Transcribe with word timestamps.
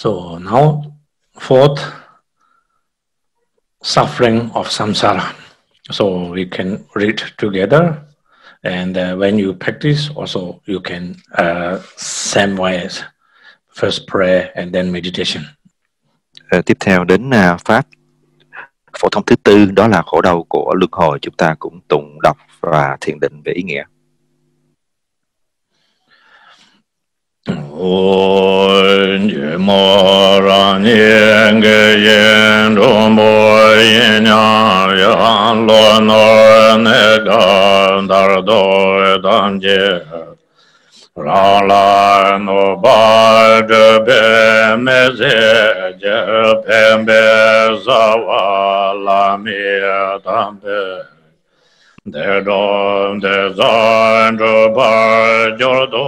So 0.00 0.38
now, 0.38 0.96
fourth, 1.38 1.78
suffering 3.82 4.50
of 4.54 4.66
samsara. 4.68 5.34
So 5.90 6.32
we 6.32 6.46
can 6.46 6.86
read 6.94 7.20
together, 7.36 8.00
and 8.64 8.96
uh, 8.96 9.16
when 9.16 9.38
you 9.38 9.52
practice, 9.52 10.08
also 10.16 10.62
you 10.64 10.80
can 10.80 11.16
uh, 11.36 11.80
same 11.96 12.56
ways. 12.56 13.04
First 13.68 14.06
prayer 14.06 14.50
and 14.54 14.72
then 14.72 14.90
meditation. 14.90 15.42
Uh, 16.50 16.64
tiếp 16.66 16.76
theo 16.80 17.04
đến 17.04 17.30
uh, 17.30 17.60
pháp 17.64 17.86
phổ 18.98 19.08
thông 19.08 19.24
thứ 19.26 19.36
tư 19.36 19.70
đó 19.70 19.88
là 19.88 20.02
khổ 20.02 20.20
đau 20.20 20.46
của 20.48 20.74
luân 20.74 20.90
hồi 20.92 21.18
chúng 21.22 21.34
ta 21.34 21.54
cũng 21.58 21.80
tụng 21.88 22.20
đọc 22.22 22.36
và 22.60 22.96
thiền 23.00 23.20
định 23.20 23.42
về 23.44 23.52
ý 23.52 23.62
nghĩa. 23.62 23.84
온 27.79 29.29
예마라 29.29 30.79
니게 30.79 31.67
옌도모 32.05 33.21
예냐야 33.77 35.53
로노 35.67 36.77
네가 36.83 38.07
다르도 38.07 39.21
단제 39.21 40.03
라라 41.15 42.37
노바드 42.39 44.03
베메제 44.05 45.23
제페메 46.01 47.11
자와라미 47.85 49.51
담베 50.23 51.15
Đề 52.13 52.41
đô 52.45 53.15
đề 53.21 53.49
giai 53.57 54.31
đô 54.31 54.69
bà 54.75 54.91
yo 55.59 55.85
đô 55.91 56.05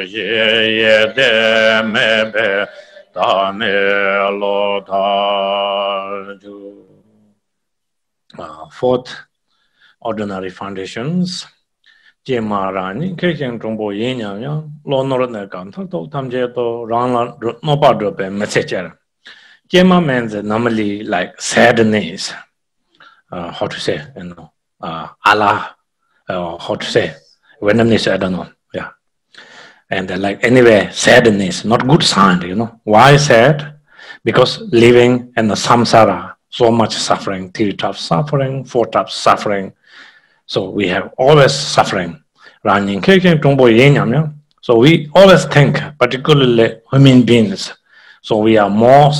ye 0.00 0.80
ye 0.80 1.12
de 1.16 1.82
me 1.92 2.08
be 2.32 2.66
ta 3.14 3.52
ne 3.52 3.72
lo 4.40 4.80
ta 4.86 6.36
ju 6.40 6.84
fourth 8.70 9.10
ordinary 10.00 10.50
foundations 10.50 11.46
je 12.24 12.40
ma 12.40 12.70
ra 12.70 12.92
ni 12.92 13.14
ke 13.16 13.36
chen 13.38 13.58
tong 13.58 13.76
bo 13.76 13.90
yin 13.90 14.18
yang 14.18 14.42
yang 14.42 14.60
lo 14.84 15.02
no 15.02 15.16
ne 15.26 15.46
kan 15.46 15.70
tho 15.70 15.86
to 15.86 16.06
tam 16.12 16.30
je 16.30 16.46
to 16.56 16.84
ran 16.90 17.12
la 17.12 17.22
no 17.62 17.76
pa 17.76 17.92
do 17.92 18.12
pe 18.12 18.28
me 18.28 18.46
che 18.46 18.62
che 18.62 18.90
je 19.72 19.82
ma 19.82 20.00
means 20.00 20.34
normally 20.34 21.02
like 21.02 21.40
sadness 21.40 22.32
uh, 23.32 23.50
how 23.52 23.66
to 23.66 23.80
say 23.80 23.98
you 24.16 24.24
know 24.24 24.52
uh, 24.80 25.08
ala 25.30 25.76
uh, 26.28 26.56
how 26.58 26.74
to 26.74 26.86
say 26.86 27.14
when 27.60 27.80
i'm 27.80 27.88
this 27.88 28.06
i 28.06 28.16
don't 28.16 28.32
know 28.32 28.46
And 29.90 30.10
uh, 30.10 30.16
like 30.18 30.44
anyway, 30.44 30.90
sadness, 30.92 31.64
not 31.64 31.86
good 31.86 32.02
sign, 32.02 32.42
you 32.42 32.54
know. 32.54 32.80
Why 32.84 33.16
sad? 33.16 33.78
Because 34.24 34.60
living 34.72 35.32
in 35.36 35.48
the 35.48 35.54
samsara, 35.54 36.34
so 36.50 36.70
much 36.70 36.94
suffering, 36.94 37.50
three 37.52 37.72
types 37.72 38.00
suffering, 38.00 38.64
four 38.64 38.86
types 38.86 39.14
suffering. 39.14 39.72
So 40.46 40.70
we 40.70 40.88
have 40.88 41.12
always 41.18 41.52
suffering. 41.54 42.22
So 44.60 44.76
we 44.78 45.08
always 45.14 45.44
think, 45.46 45.80
particularly 45.98 46.80
human 46.90 47.22
beings, 47.22 47.74
so 48.22 48.38
we 48.38 48.58
are 48.58 48.68
more 48.68 49.12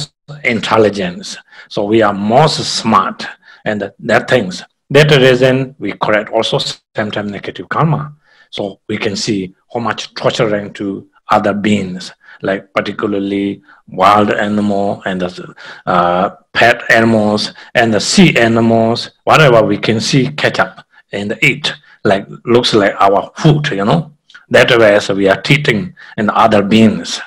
intelligent, 0.45 1.39
so 1.69 1.85
we 1.85 2.03
are 2.03 2.13
more 2.13 2.49
smart, 2.49 3.27
and 3.65 3.91
that 4.01 4.29
things. 4.29 4.63
That 4.91 5.11
reason 5.13 5.75
we 5.79 5.93
correct 5.93 6.31
also 6.31 6.59
sometimes 6.59 7.31
negative 7.31 7.69
karma. 7.69 8.15
So 8.51 8.81
we 8.89 8.97
can 8.99 9.17
see 9.17 9.55
how 9.73 9.81
much 9.81 10.15
torturing 10.15 10.73
to 10.75 11.07
other 11.31 11.53
beings, 11.53 12.13
like 12.43 12.73
particularly 12.73 13.63
wild 13.87 14.31
animal 14.31 15.03
and 15.05 15.21
the 15.21 15.55
uh, 15.87 16.31
pet 16.53 16.83
animals 16.91 17.53
and 17.75 17.93
the 17.93 18.01
sea 18.01 18.37
animals, 18.37 19.11
whatever 19.25 19.63
we 19.63 19.77
can 19.77 20.01
see 20.01 20.31
catch 20.31 20.59
up 20.59 20.87
and 21.13 21.39
eat, 21.43 21.73
like 22.05 22.27
looks 22.45 22.75
like 22.75 22.95
our 22.99 23.31
food, 23.37 23.69
you 23.69 23.85
know. 23.85 24.13
That 24.51 24.71
way 24.79 24.99
so 25.01 25.15
we 25.15 25.29
are 25.29 25.41
treating 25.43 25.95
and 26.17 26.31
other 26.31 26.63
beings. 26.63 27.21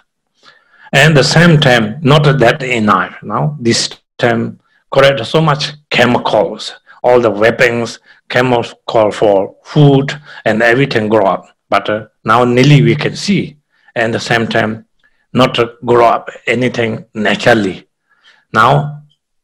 And 0.94 1.16
the 1.16 1.23
same 1.23 1.59
time, 1.59 2.00
not 2.02 2.23
that 2.40 2.63
enough. 2.63 3.22
Now 3.22 3.58
this 3.59 3.90
time 4.18 4.59
correct 4.91 5.25
so 5.25 5.41
much 5.41 5.73
chemicals 5.90 6.73
all 7.03 7.19
the 7.19 7.29
weapons, 7.29 8.00
camels 8.29 8.73
call 8.88 9.12
for 9.12 9.56
food, 9.63 10.12
and 10.46 10.62
everything 10.62 11.09
grow 11.09 11.25
up. 11.25 11.46
But 11.72 11.90
uh, 11.90 12.08
now 12.24 12.44
nearly 12.44 12.82
we 12.82 12.96
can 12.96 13.16
see, 13.16 13.58
and 13.96 14.14
the 14.14 14.20
same 14.20 14.46
time, 14.48 14.86
not 15.34 15.58
grow 15.86 16.06
up 16.06 16.30
anything 16.46 17.06
naturally. 17.14 17.88
Now, 18.54 19.04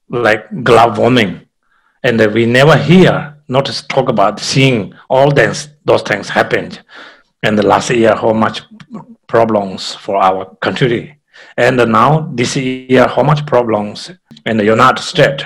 like 0.09 0.43
glove 0.63 0.97
warming, 0.97 1.47
and 2.03 2.19
we 2.33 2.45
never 2.45 2.77
hear, 2.77 3.37
not 3.47 3.65
talk 3.89 4.09
about 4.09 4.39
seeing 4.39 4.93
all 5.09 5.31
this, 5.31 5.69
those 5.85 6.03
things 6.03 6.29
happened 6.29 6.81
And 7.43 7.57
the 7.57 7.65
last 7.65 7.89
year, 7.91 8.15
how 8.15 8.33
much 8.33 8.63
problems 9.27 9.95
for 9.95 10.17
our 10.17 10.55
country. 10.55 11.19
And 11.55 11.77
now 11.77 12.31
this 12.33 12.55
year, 12.57 13.07
how 13.07 13.23
much 13.23 13.45
problems 13.45 14.11
in 14.45 14.57
the 14.57 14.65
United 14.65 15.01
States 15.01 15.43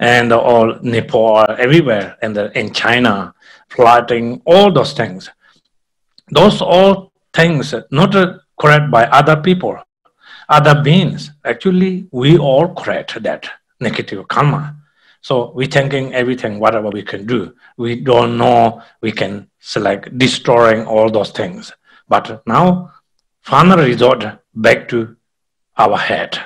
and 0.00 0.32
all 0.32 0.78
Nepal, 0.82 1.44
everywhere, 1.58 2.16
and 2.22 2.36
in 2.54 2.72
China, 2.72 3.34
flooding, 3.68 4.42
all 4.44 4.72
those 4.72 4.92
things. 4.92 5.30
Those 6.30 6.60
all 6.60 7.12
things 7.32 7.74
not 7.90 8.14
correct 8.58 8.90
by 8.90 9.04
other 9.06 9.36
people, 9.36 9.78
other 10.48 10.82
beings. 10.82 11.30
Actually, 11.44 12.08
we 12.10 12.38
all 12.38 12.68
create 12.74 13.12
that 13.20 13.48
negative 13.80 14.26
karma. 14.28 14.76
So 15.20 15.52
we 15.54 15.66
thinking 15.66 16.14
everything, 16.14 16.58
whatever 16.58 16.88
we 16.88 17.02
can 17.02 17.26
do. 17.26 17.54
We 17.76 18.00
don't 18.00 18.38
know 18.38 18.82
we 19.00 19.12
can 19.12 19.50
select 19.58 20.16
destroying 20.16 20.86
all 20.86 21.10
those 21.10 21.30
things. 21.30 21.72
But 22.08 22.42
now, 22.46 22.92
final 23.42 23.78
resort 23.78 24.24
back 24.54 24.88
to 24.88 25.16
our 25.76 25.96
head. 25.96 26.38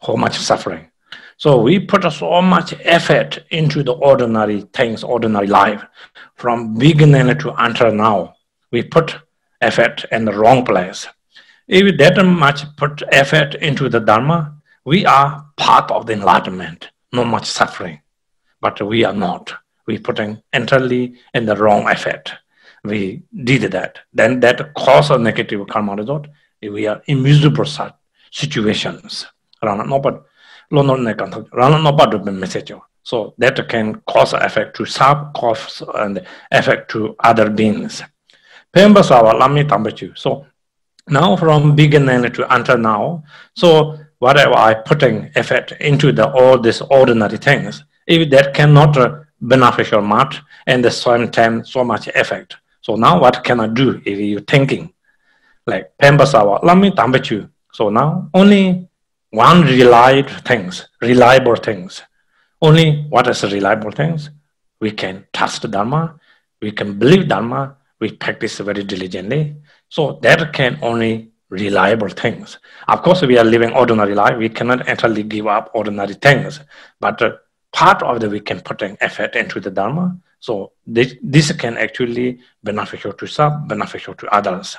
How 0.00 0.16
much 0.16 0.38
suffering. 0.38 0.90
So 1.38 1.60
we 1.60 1.78
put 1.80 2.10
so 2.12 2.40
much 2.40 2.74
effort 2.80 3.38
into 3.50 3.82
the 3.82 3.92
ordinary 3.92 4.62
things, 4.72 5.02
ordinary 5.04 5.46
life. 5.46 5.84
From 6.34 6.74
beginning 6.74 7.38
to 7.38 7.54
until 7.64 7.92
now, 7.92 8.36
we 8.70 8.82
put 8.82 9.16
effort 9.60 10.04
in 10.10 10.24
the 10.24 10.32
wrong 10.32 10.64
place. 10.64 11.06
If 11.68 11.84
we 11.84 11.92
that 11.96 12.24
much 12.24 12.64
put 12.76 13.02
effort 13.10 13.54
into 13.56 13.88
the 13.88 14.00
Dharma, 14.00 14.54
we 14.84 15.04
are 15.04 15.46
part 15.56 15.90
of 15.90 16.06
the 16.06 16.12
enlightenment, 16.12 16.90
no 17.12 17.24
much 17.24 17.46
suffering. 17.46 18.00
But 18.60 18.80
we 18.80 19.04
are 19.04 19.12
not. 19.12 19.52
We 19.86 19.98
putting 19.98 20.42
entirely 20.52 21.16
in 21.34 21.46
the 21.46 21.56
wrong 21.56 21.88
effort. 21.88 22.32
We 22.84 23.22
did 23.44 23.62
that. 23.72 23.98
Then 24.12 24.40
that 24.40 24.74
cause 24.74 25.10
a 25.10 25.18
negative 25.18 25.66
karma 25.68 25.96
result. 25.96 26.26
We 26.62 26.86
are 26.86 27.02
in 27.06 27.22
miserable 27.22 27.66
situations. 28.30 29.26
Rana 29.62 29.84
message 32.32 32.72
so 33.02 33.34
that 33.38 33.68
can 33.68 33.94
cause 34.08 34.32
effect 34.32 34.76
to 34.76 34.84
sub 34.84 35.32
cause 35.34 35.82
and 35.94 36.26
effect 36.50 36.90
to 36.90 37.14
other 37.20 37.48
beings 37.50 38.02
pemba 38.76 39.02
sawa 39.10 39.32
lami 39.42 39.64
tambachu 39.72 40.08
so 40.24 40.30
now 41.18 41.28
from 41.42 41.74
beginning 41.80 42.24
to 42.36 42.42
until 42.56 42.78
now 42.78 43.22
so 43.62 43.68
whatever 44.24 44.56
i 44.68 44.72
putting 44.90 45.16
effort 45.34 45.72
into 45.90 46.12
the 46.18 46.26
all 46.38 46.58
these 46.66 46.80
ordinary 46.98 47.38
things 47.48 47.84
if 48.06 48.28
that 48.34 48.54
cannot 48.58 48.96
beneficial 49.52 50.02
much 50.16 50.42
and 50.66 50.84
the 50.84 50.90
same 50.90 51.24
time 51.38 51.64
so 51.64 51.84
much 51.92 52.08
effect 52.22 52.56
so 52.80 52.96
now 53.06 53.14
what 53.24 53.42
can 53.46 53.60
i 53.66 53.68
do 53.82 53.88
if 54.04 54.18
you 54.18 54.40
thinking 54.54 54.84
like 55.66 55.84
pemba 56.02 56.26
sawa 56.34 56.54
lami 56.70 56.90
tambachu 57.00 57.38
so 57.78 57.88
now 58.00 58.08
only 58.34 58.88
one 59.30 59.62
reliable 59.62 60.38
things, 60.44 60.88
reliable 61.02 61.56
things. 61.56 62.02
Only 62.62 63.04
what 63.10 63.26
is 63.28 63.42
reliable 63.42 63.90
things? 63.90 64.30
We 64.80 64.92
can 64.92 65.26
trust 65.34 65.70
Dharma, 65.70 66.18
we 66.62 66.72
can 66.72 66.98
believe 66.98 67.28
Dharma, 67.28 67.76
we 68.00 68.12
practice 68.12 68.58
very 68.58 68.84
diligently. 68.84 69.56
So 69.88 70.18
that 70.22 70.52
can 70.52 70.78
only 70.82 71.30
reliable 71.48 72.08
things. 72.08 72.58
Of 72.88 73.02
course, 73.02 73.22
we 73.22 73.38
are 73.38 73.44
living 73.44 73.72
ordinary 73.72 74.14
life. 74.14 74.36
We 74.36 74.48
cannot 74.48 74.88
entirely 74.88 75.22
give 75.22 75.46
up 75.46 75.70
ordinary 75.74 76.14
things, 76.14 76.60
but 77.00 77.22
uh, 77.22 77.36
part 77.72 78.02
of 78.02 78.20
the 78.20 78.28
we 78.28 78.40
can 78.40 78.60
put 78.60 78.82
an 78.82 78.96
effort 79.00 79.36
into 79.36 79.60
the 79.60 79.70
Dharma. 79.70 80.18
So 80.40 80.72
this, 80.86 81.14
this 81.22 81.52
can 81.52 81.78
actually 81.78 82.40
beneficial 82.62 83.12
to 83.14 83.26
some, 83.26 83.68
beneficial 83.68 84.14
to 84.14 84.26
others 84.34 84.76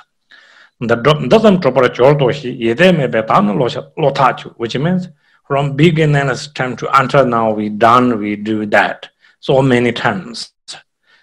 The 0.80 0.94
doesn't 0.94 1.60
proper 1.60 1.88
choltoshi 1.88 2.56
yede 2.56 2.96
me 2.96 3.06
betan 3.08 3.58
lo 3.58 4.10
tachu, 4.12 4.54
which 4.58 4.78
means 4.78 5.08
from 5.44 5.74
beginning 5.74 6.30
time 6.54 6.76
to 6.76 7.00
until 7.00 7.26
now 7.26 7.50
we 7.50 7.68
done 7.68 8.16
we 8.18 8.36
do 8.36 8.64
that 8.66 9.08
so 9.40 9.60
many 9.60 9.90
times 9.90 10.52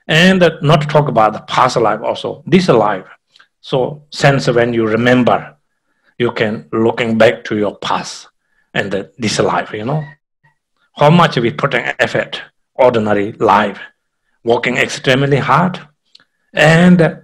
and 0.07 0.43
not 0.61 0.89
talk 0.89 1.07
about 1.07 1.33
the 1.33 1.39
past 1.41 1.77
life 1.77 2.01
also 2.01 2.43
this 2.45 2.67
life 2.67 3.05
so 3.61 4.03
since 4.11 4.47
when 4.47 4.73
you 4.73 4.85
remember 4.87 5.55
you 6.17 6.31
can 6.31 6.67
looking 6.71 7.17
back 7.17 7.43
to 7.45 7.57
your 7.57 7.75
past 7.77 8.27
and 8.73 8.91
this 9.17 9.39
life, 9.39 9.73
you 9.73 9.85
know. 9.85 10.03
How 10.93 11.09
much 11.09 11.37
we 11.37 11.51
put 11.51 11.73
in 11.73 11.93
effort, 11.99 12.41
ordinary 12.75 13.31
life, 13.33 13.79
working 14.43 14.77
extremely 14.77 15.37
hard, 15.37 15.79
and 16.53 17.21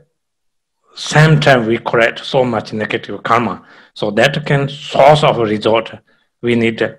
same 0.96 1.40
time 1.40 1.68
we 1.68 1.78
create 1.78 2.20
so 2.20 2.44
much 2.44 2.74
negative 2.74 3.24
karma. 3.24 3.66
So 3.94 4.12
that 4.12 4.46
can 4.46 4.68
source 4.68 5.24
of 5.24 5.38
a 5.38 5.46
result 5.46 5.92
we 6.42 6.56
need 6.56 6.78
to 6.80 6.98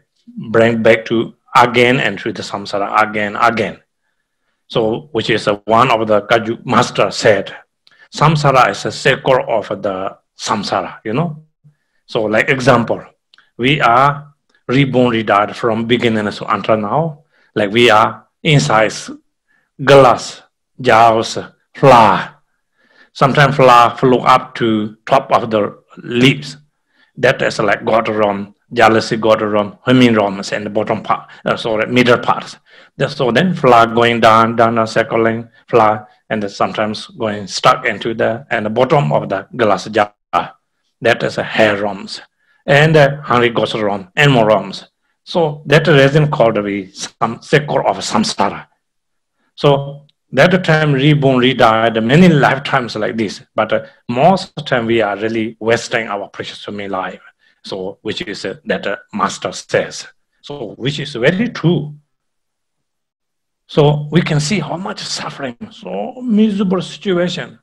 bring 0.51 0.83
back 0.83 1.05
to 1.07 1.35
again 1.57 2.01
and 2.01 2.19
to 2.21 2.33
the 2.33 2.43
samsara 2.43 3.03
again, 3.03 3.37
again. 3.37 3.81
So, 4.73 5.11
which 5.13 5.29
is 5.29 5.45
one 5.67 5.91
of 5.91 6.09
the 6.09 6.23
Kagyu 6.23 6.65
master 6.65 7.11
said, 7.11 7.55
samsara 8.11 8.71
is 8.71 8.87
a 8.87 8.91
circle 8.91 9.45
of 9.47 9.69
the 9.83 10.17
samsara, 10.35 10.97
you 11.05 11.13
know. 11.13 11.45
So, 12.07 12.23
like 12.23 12.49
example, 12.49 13.05
we 13.59 13.83
are 13.83 14.33
reborn, 14.67 15.13
redied 15.15 15.55
from 15.55 15.85
beginning 15.85 16.33
to 16.33 16.47
until 16.47 16.79
now. 16.79 17.25
Like 17.55 17.71
we 17.71 17.91
are 17.91 18.27
inside 18.43 18.95
glass, 19.85 20.41
jars, 20.81 21.37
flower. 21.75 22.37
Sometimes 23.13 23.57
flower 23.57 23.95
flow 23.99 24.21
up 24.21 24.55
to 24.55 24.97
top 25.05 25.31
of 25.33 25.51
the 25.51 25.83
leaves. 25.99 26.57
That 27.23 27.41
is 27.43 27.59
like 27.61 27.85
God 27.85 28.09
realm, 28.09 28.55
jealousy 28.73 29.17
God 29.17 29.43
realm, 29.43 29.79
human 29.87 30.17
realms, 30.17 30.53
and 30.53 30.67
the 30.67 30.71
bottom 30.71 31.03
part, 31.03 31.31
uh, 31.45 31.57
sorry, 31.57 31.87
middle 31.87 32.19
parts. 32.19 32.57
So 33.09 33.31
then 33.31 33.55
flower 33.55 33.87
going 33.87 34.19
down, 34.21 34.57
down, 34.57 34.75
down, 34.75 34.87
circling 34.87 35.49
flower, 35.69 36.09
and 36.29 36.51
sometimes 36.51 37.07
going 37.07 37.47
stuck 37.47 37.87
into 37.87 38.13
the 38.13 38.45
and 38.51 38.67
the 38.67 38.71
bottom 38.71 39.13
of 39.13 39.29
the 39.29 39.47
glass 39.57 39.85
jar. 39.89 40.15
That 41.01 41.23
is 41.23 41.39
a 41.39 41.45
hair 41.45 41.81
realms 41.83 42.21
and 42.67 42.97
uh, 42.97 43.21
hungry 43.23 43.51
ghost 43.51 43.75
realm, 43.75 44.09
animal 44.17 44.45
realms. 44.45 44.89
So 45.25 45.63
that 45.67 45.87
reason 45.87 46.31
called 46.31 46.57
the 46.57 46.91
some 46.93 47.41
circle 47.43 47.83
of 47.87 47.97
samsara. 47.99 48.67
So 49.55 50.07
that 50.33 50.65
time 50.65 50.93
reborn, 50.93 51.39
redied 51.39 52.03
many 52.03 52.29
lifetimes 52.29 52.97
like 52.97 53.17
this, 53.17 53.43
but 53.55 53.73
uh, 53.73 53.85
most 54.09 54.49
of 54.49 54.55
the 54.57 54.63
time 54.63 54.87
we 54.87 55.01
are 55.03 55.17
really 55.17 55.57
wasting 55.61 56.09
our 56.09 56.29
precious 56.29 56.65
human 56.65 56.91
life. 56.91 57.21
So 57.65 57.99
which 58.03 58.23
is 58.23 58.45
uh, 58.45 58.57
that 58.65 58.87
uh, 58.87 58.97
master 59.13 59.53
says. 59.53 60.07
So 60.41 60.75
which 60.77 60.99
is 60.99 61.15
very 61.15 61.49
true. 61.51 61.95
So 63.67 64.09
we 64.11 64.23
can 64.23 64.41
see 64.41 64.59
how 64.59 64.77
much 64.77 65.01
suffering, 65.01 65.57
so 65.71 66.21
miserable 66.21 66.83
situation. 66.83 67.59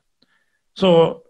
So 0.74 1.22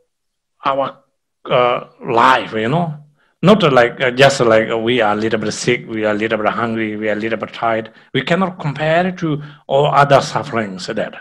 our 0.65 0.99
uh, 1.45 1.87
life, 2.03 2.53
you 2.53 2.69
know, 2.69 2.95
not 3.43 3.63
like 3.73 4.01
uh, 4.01 4.11
just 4.11 4.41
like 4.41 4.71
uh, 4.71 4.79
we 4.79 5.01
are 5.01 5.15
a 5.15 5.17
little 5.17 5.41
bit 5.41 5.53
sick, 5.53 5.87
we 5.89 6.05
are 6.05 6.13
a 6.13 6.19
little 6.19 6.39
bit 6.39 6.49
hungry, 6.49 6.97
we 6.97 7.09
are 7.09 7.15
a 7.15 7.17
little 7.17 7.39
bit 7.39 7.53
tired. 7.53 7.93
We 8.13 8.23
cannot 8.23 8.61
compare 8.61 9.07
it 9.07 9.19
to 9.19 9.43
all 9.67 9.87
other 9.87 10.21
sufferings 10.21 10.87
that, 10.87 11.15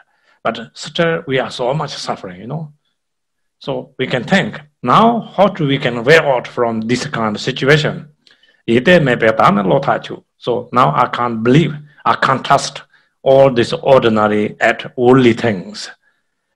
but 0.44 0.71
still 0.74 1.24
we 1.27 1.39
are 1.39 1.51
so 1.51 1.74
much 1.74 1.95
suffering, 1.95 2.39
you 2.41 2.47
know. 2.47 2.74
So 3.59 3.94
we 3.97 4.07
can 4.07 4.24
think 4.24 4.62
now 4.81 5.19
how 5.19 5.53
we 5.59 5.77
can 5.77 6.03
way 6.03 6.18
out 6.18 6.47
from 6.47 6.81
this 6.81 7.06
kind 7.07 7.36
of 7.36 7.41
situation. 7.41 8.09
So 10.38 10.69
now 10.71 10.94
I 10.95 11.09
can't 11.12 11.44
believe, 11.44 11.74
I 12.06 12.15
can't 12.15 12.45
trust 12.45 12.83
all 13.21 13.51
these 13.51 13.74
ordinary 13.74 14.56
at 14.62 14.97
worldly 14.97 15.33
things. 15.33 15.89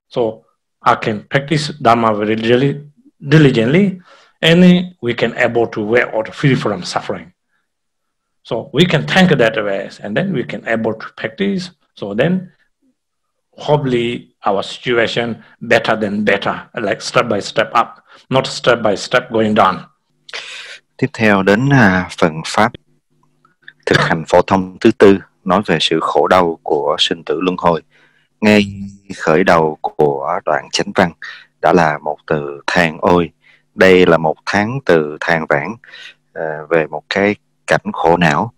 So 0.08 0.46
I 0.82 0.96
can 0.96 1.24
practice 1.24 1.70
Dharma 1.70 2.14
very 2.16 2.36
diligently 2.36 4.00
and 4.42 4.96
we 5.02 5.14
can 5.14 5.36
able 5.38 5.68
to 5.68 5.82
wear 5.82 6.16
out 6.16 6.34
free 6.34 6.56
from 6.56 6.84
suffering. 6.84 7.34
So 8.44 8.70
we 8.74 8.86
can 8.86 9.08
thank 9.08 9.30
that 9.30 9.56
way, 9.56 9.90
and 10.02 10.16
then 10.18 10.34
we 10.34 10.44
can 10.44 10.68
able 10.68 10.94
to 10.94 11.08
practice. 11.16 11.72
So 11.96 12.14
then, 12.14 12.52
hopefully, 13.58 14.28
our 14.50 14.66
situation 14.66 15.36
better 15.60 16.02
than 16.02 16.26
better, 16.26 16.56
like 16.74 17.02
step 17.02 17.26
by 17.30 17.42
step 17.42 17.68
up, 17.80 17.88
not 18.30 18.48
step 18.48 18.78
by 18.84 18.98
step 18.98 19.32
going 19.32 19.56
down. 19.56 19.76
Tiếp 20.98 21.08
theo 21.14 21.44
đến 21.44 21.70
à, 21.70 22.10
phần 22.18 22.42
pháp 22.46 22.72
thực 23.86 24.00
hành 24.00 24.24
phổ 24.28 24.42
thông 24.42 24.78
thứ 24.80 24.92
tư 24.92 25.20
nói 25.44 25.62
về 25.66 25.78
sự 25.82 26.00
khổ 26.02 26.28
đau 26.28 26.60
của 26.64 26.96
sinh 27.00 27.24
tử 27.24 27.40
luân 27.42 27.56
hồi. 27.58 27.82
Ngay 28.42 28.66
khởi 29.18 29.44
đầu 29.44 29.78
của 29.82 30.40
đoạn 30.46 30.68
chánh 30.72 30.92
văn 30.96 31.12
đã 31.62 31.74
là 31.74 31.98
một 31.98 32.18
từ 32.28 32.62
than 32.68 32.98
ôi 33.02 33.30
đây 33.76 34.06
là 34.06 34.18
một 34.18 34.36
tháng 34.46 34.80
từ 34.86 35.18
than 35.20 35.46
vãn 35.50 35.68
à, 36.34 36.58
về 36.70 36.88
một 36.88 37.04
cái 37.10 37.36
cảnh 37.68 37.92
khổ 37.94 38.18
não 38.18 38.54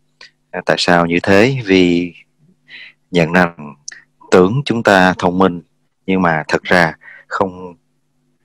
à, 0.52 0.62
tại 0.66 0.76
sao 0.80 1.06
như 1.06 1.20
thế 1.24 1.58
vì 1.66 2.14
nhận 3.12 3.34
rằng 3.34 3.76
tưởng 4.36 4.62
chúng 4.66 4.84
ta 4.84 5.14
thông 5.18 5.38
minh 5.38 5.62
nhưng 6.06 6.22
mà 6.22 6.44
thật 6.48 6.64
ra 6.64 6.94
không 7.28 7.76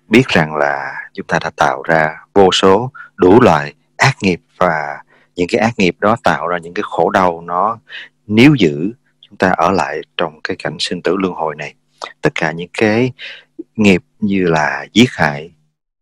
biết 0.09 0.29
rằng 0.29 0.55
là 0.55 0.95
chúng 1.15 1.27
ta 1.27 1.39
đã 1.43 1.51
tạo 1.57 1.83
ra 1.83 2.17
vô 2.35 2.53
số 2.53 2.91
đủ 3.17 3.41
loại 3.41 3.75
ác 3.97 4.17
nghiệp 4.23 4.41
và 4.59 5.03
những 5.37 5.49
cái 5.51 5.61
ác 5.61 5.79
nghiệp 5.79 5.97
đó 6.01 6.17
tạo 6.23 6.47
ra 6.47 6.59
những 6.59 6.75
cái 6.75 6.83
khổ 6.87 7.11
đau 7.11 7.41
nó 7.41 7.79
níu 8.27 8.55
giữ 8.55 8.93
chúng 9.21 9.37
ta 9.37 9.51
ở 9.51 9.71
lại 9.71 10.01
trong 10.17 10.41
cái 10.45 10.57
cảnh 10.57 10.77
sinh 10.79 11.03
tử 11.03 11.17
luân 11.17 11.35
hồi 11.35 11.55
này. 11.57 11.75
Tất 12.21 12.31
cả 12.35 12.53
những 12.53 12.71
cái 12.73 13.13
nghiệp 13.77 14.03
như 14.21 14.45
là 14.45 14.87
giết 14.93 15.11
hại 15.13 15.51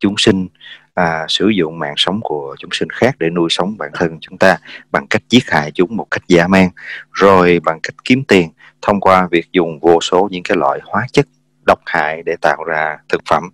chúng 0.00 0.14
sinh 0.18 0.48
à, 0.94 1.26
sử 1.28 1.48
dụng 1.48 1.78
mạng 1.78 1.94
sống 1.96 2.20
của 2.22 2.56
chúng 2.58 2.70
sinh 2.72 2.90
khác 2.90 3.16
để 3.18 3.30
nuôi 3.30 3.48
sống 3.50 3.78
bản 3.78 3.90
thân 3.94 4.18
chúng 4.20 4.38
ta 4.38 4.58
bằng 4.92 5.06
cách 5.10 5.22
giết 5.28 5.50
hại 5.50 5.70
chúng 5.70 5.96
một 5.96 6.06
cách 6.10 6.22
dã 6.28 6.48
man 6.48 6.70
rồi 7.12 7.60
bằng 7.64 7.80
cách 7.82 7.94
kiếm 8.04 8.24
tiền 8.24 8.50
thông 8.82 9.00
qua 9.00 9.28
việc 9.30 9.52
dùng 9.52 9.78
vô 9.80 10.00
số 10.00 10.28
những 10.30 10.42
cái 10.42 10.56
loại 10.56 10.80
hóa 10.84 11.06
chất 11.12 11.26
độc 11.66 11.80
hại 11.86 12.22
để 12.26 12.36
tạo 12.40 12.64
ra 12.64 12.98
thực 13.08 13.20
phẩm. 13.30 13.50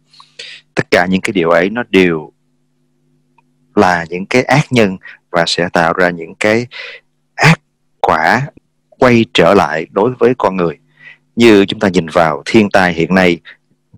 Tất 0.75 0.91
cả 0.91 1.07
những 1.07 1.21
cái 1.21 1.33
điều 1.33 1.51
ấy 1.51 1.71
nó 1.71 1.83
đều 1.91 2.33
là 3.75 4.05
những 4.09 4.27
cái 4.27 4.43
ác 4.43 4.73
nhân 4.73 4.97
và 5.31 5.45
sẽ 5.47 5.69
tạo 5.73 5.93
ra 5.93 6.11
những 6.11 6.35
cái 6.35 6.67
ác 7.35 7.61
quả 8.01 8.41
quay 8.89 9.25
trở 9.35 9.55
lại 9.55 9.87
đối 9.91 10.11
với 10.11 10.35
con 10.39 10.57
người. 10.57 10.79
Như 11.37 11.65
chúng 11.67 11.81
ta 11.81 11.89
nhìn 11.89 12.07
vào, 12.09 12.43
thiên 12.47 12.71
tai 12.71 12.93
hiện 12.93 13.15
nay 13.15 13.39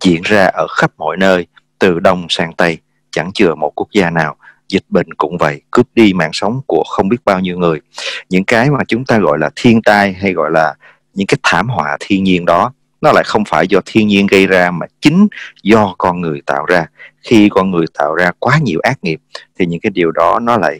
diễn 0.00 0.22
ra 0.22 0.46
ở 0.46 0.66
khắp 0.66 0.92
mọi 0.96 1.16
nơi, 1.16 1.46
từ 1.78 2.00
đông 2.00 2.26
sang 2.28 2.52
tây, 2.52 2.78
chẳng 3.10 3.32
chừa 3.32 3.54
một 3.54 3.72
quốc 3.74 3.88
gia 3.92 4.10
nào. 4.10 4.36
Dịch 4.68 4.84
bệnh 4.88 5.14
cũng 5.14 5.38
vậy, 5.38 5.62
cướp 5.70 5.86
đi 5.94 6.12
mạng 6.12 6.30
sống 6.32 6.60
của 6.66 6.84
không 6.86 7.08
biết 7.08 7.16
bao 7.24 7.40
nhiêu 7.40 7.58
người. 7.58 7.80
Những 8.28 8.44
cái 8.44 8.70
mà 8.70 8.78
chúng 8.88 9.04
ta 9.04 9.18
gọi 9.18 9.38
là 9.38 9.50
thiên 9.56 9.82
tai 9.82 10.12
hay 10.12 10.32
gọi 10.32 10.50
là 10.50 10.74
những 11.16 11.26
cái 11.26 11.38
thảm 11.42 11.68
họa 11.68 11.96
thiên 12.00 12.24
nhiên 12.24 12.44
đó 12.44 12.72
nó 13.00 13.12
lại 13.12 13.24
không 13.26 13.44
phải 13.44 13.66
do 13.68 13.80
thiên 13.86 14.08
nhiên 14.08 14.26
gây 14.26 14.46
ra 14.46 14.70
mà 14.70 14.86
chính 15.00 15.28
do 15.62 15.94
con 15.98 16.20
người 16.20 16.40
tạo 16.46 16.64
ra. 16.64 16.86
Khi 17.22 17.48
con 17.48 17.70
người 17.70 17.86
tạo 17.98 18.14
ra 18.14 18.30
quá 18.38 18.58
nhiều 18.62 18.80
ác 18.82 19.04
nghiệp 19.04 19.20
thì 19.58 19.66
những 19.66 19.80
cái 19.80 19.90
điều 19.90 20.12
đó 20.12 20.38
nó 20.38 20.56
lại 20.58 20.78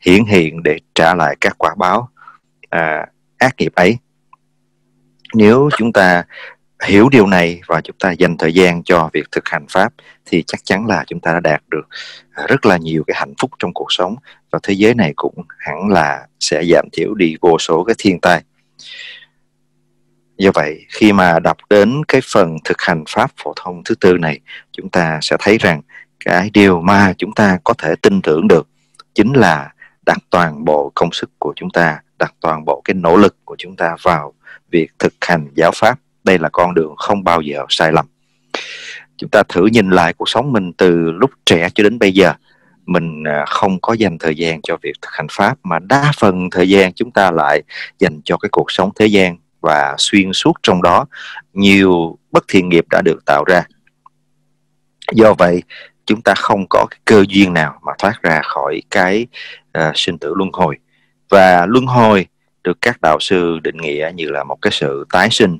hiển 0.00 0.24
hiện 0.24 0.62
để 0.62 0.78
trả 0.94 1.14
lại 1.14 1.36
các 1.40 1.58
quả 1.58 1.74
báo 1.78 2.08
à, 2.70 3.06
ác 3.38 3.54
nghiệp 3.58 3.72
ấy. 3.74 3.98
Nếu 5.34 5.68
chúng 5.78 5.92
ta 5.92 6.24
hiểu 6.84 7.08
điều 7.08 7.26
này 7.26 7.60
và 7.66 7.80
chúng 7.80 7.96
ta 7.98 8.12
dành 8.12 8.38
thời 8.38 8.52
gian 8.52 8.82
cho 8.82 9.10
việc 9.12 9.24
thực 9.32 9.48
hành 9.48 9.66
pháp 9.70 9.92
thì 10.26 10.44
chắc 10.46 10.60
chắn 10.64 10.86
là 10.86 11.04
chúng 11.06 11.20
ta 11.20 11.32
đã 11.32 11.40
đạt 11.40 11.62
được 11.68 11.88
à, 12.32 12.44
rất 12.48 12.66
là 12.66 12.76
nhiều 12.76 13.04
cái 13.06 13.14
hạnh 13.18 13.34
phúc 13.40 13.50
trong 13.58 13.74
cuộc 13.74 13.92
sống 13.92 14.16
và 14.50 14.58
thế 14.62 14.74
giới 14.74 14.94
này 14.94 15.12
cũng 15.16 15.34
hẳn 15.58 15.88
là 15.88 16.26
sẽ 16.40 16.64
giảm 16.64 16.88
thiểu 16.92 17.14
đi 17.14 17.34
vô 17.40 17.58
số 17.58 17.84
cái 17.84 17.94
thiên 17.98 18.20
tai 18.20 18.42
do 20.38 20.50
vậy, 20.54 20.86
khi 20.88 21.12
mà 21.12 21.38
đọc 21.38 21.56
đến 21.70 22.02
cái 22.08 22.20
phần 22.32 22.56
thực 22.64 22.82
hành 22.82 23.04
pháp 23.08 23.30
phổ 23.42 23.52
thông 23.56 23.82
thứ 23.84 23.94
tư 23.94 24.18
này, 24.18 24.40
chúng 24.72 24.88
ta 24.88 25.18
sẽ 25.22 25.36
thấy 25.40 25.58
rằng 25.58 25.80
cái 26.24 26.50
điều 26.54 26.80
mà 26.80 27.12
chúng 27.18 27.32
ta 27.32 27.58
có 27.64 27.74
thể 27.78 27.94
tin 28.02 28.22
tưởng 28.22 28.48
được 28.48 28.68
chính 29.14 29.32
là 29.32 29.72
đặt 30.06 30.18
toàn 30.30 30.64
bộ 30.64 30.92
công 30.94 31.12
sức 31.12 31.30
của 31.38 31.52
chúng 31.56 31.70
ta, 31.70 32.00
đặt 32.18 32.34
toàn 32.40 32.64
bộ 32.64 32.82
cái 32.84 32.94
nỗ 32.94 33.16
lực 33.16 33.36
của 33.44 33.56
chúng 33.58 33.76
ta 33.76 33.96
vào 34.02 34.32
việc 34.70 34.90
thực 34.98 35.14
hành 35.20 35.48
giáo 35.54 35.70
pháp. 35.74 35.98
Đây 36.24 36.38
là 36.38 36.48
con 36.52 36.74
đường 36.74 36.94
không 36.96 37.24
bao 37.24 37.40
giờ 37.40 37.64
sai 37.68 37.92
lầm. 37.92 38.06
Chúng 39.16 39.30
ta 39.30 39.42
thử 39.48 39.66
nhìn 39.66 39.90
lại 39.90 40.12
cuộc 40.12 40.28
sống 40.28 40.52
mình 40.52 40.72
từ 40.72 41.10
lúc 41.10 41.30
trẻ 41.46 41.68
cho 41.74 41.84
đến 41.84 41.98
bây 41.98 42.12
giờ. 42.12 42.32
Mình 42.86 43.24
à, 43.24 43.44
không 43.48 43.80
có 43.80 43.92
dành 43.92 44.18
thời 44.18 44.34
gian 44.34 44.60
cho 44.62 44.76
việc 44.82 44.92
thực 45.02 45.10
hành 45.12 45.26
pháp, 45.30 45.58
mà 45.62 45.78
đa 45.78 46.12
phần 46.18 46.50
thời 46.50 46.68
gian 46.68 46.92
chúng 46.92 47.10
ta 47.10 47.30
lại 47.30 47.62
dành 47.98 48.20
cho 48.24 48.36
cái 48.36 48.48
cuộc 48.52 48.72
sống 48.72 48.90
thế 48.96 49.06
gian 49.06 49.36
và 49.60 49.94
xuyên 49.98 50.32
suốt 50.32 50.52
trong 50.62 50.82
đó 50.82 51.06
nhiều 51.52 52.18
bất 52.30 52.44
thiện 52.48 52.68
nghiệp 52.68 52.84
đã 52.90 53.02
được 53.04 53.24
tạo 53.26 53.44
ra. 53.44 53.62
Do 55.12 55.34
vậy 55.34 55.62
chúng 56.06 56.22
ta 56.22 56.34
không 56.34 56.66
có 56.70 56.86
cái 56.90 56.98
cơ 57.04 57.24
duyên 57.28 57.54
nào 57.54 57.80
mà 57.82 57.92
thoát 57.98 58.22
ra 58.22 58.40
khỏi 58.44 58.82
cái 58.90 59.26
uh, 59.78 59.82
sinh 59.94 60.18
tử 60.18 60.34
luân 60.36 60.50
hồi. 60.52 60.76
Và 61.28 61.66
luân 61.66 61.86
hồi 61.86 62.26
được 62.64 62.78
các 62.80 63.00
đạo 63.00 63.16
sư 63.20 63.58
định 63.62 63.76
nghĩa 63.76 64.10
như 64.14 64.28
là 64.28 64.44
một 64.44 64.56
cái 64.62 64.70
sự 64.72 65.06
tái 65.12 65.28
sinh 65.30 65.58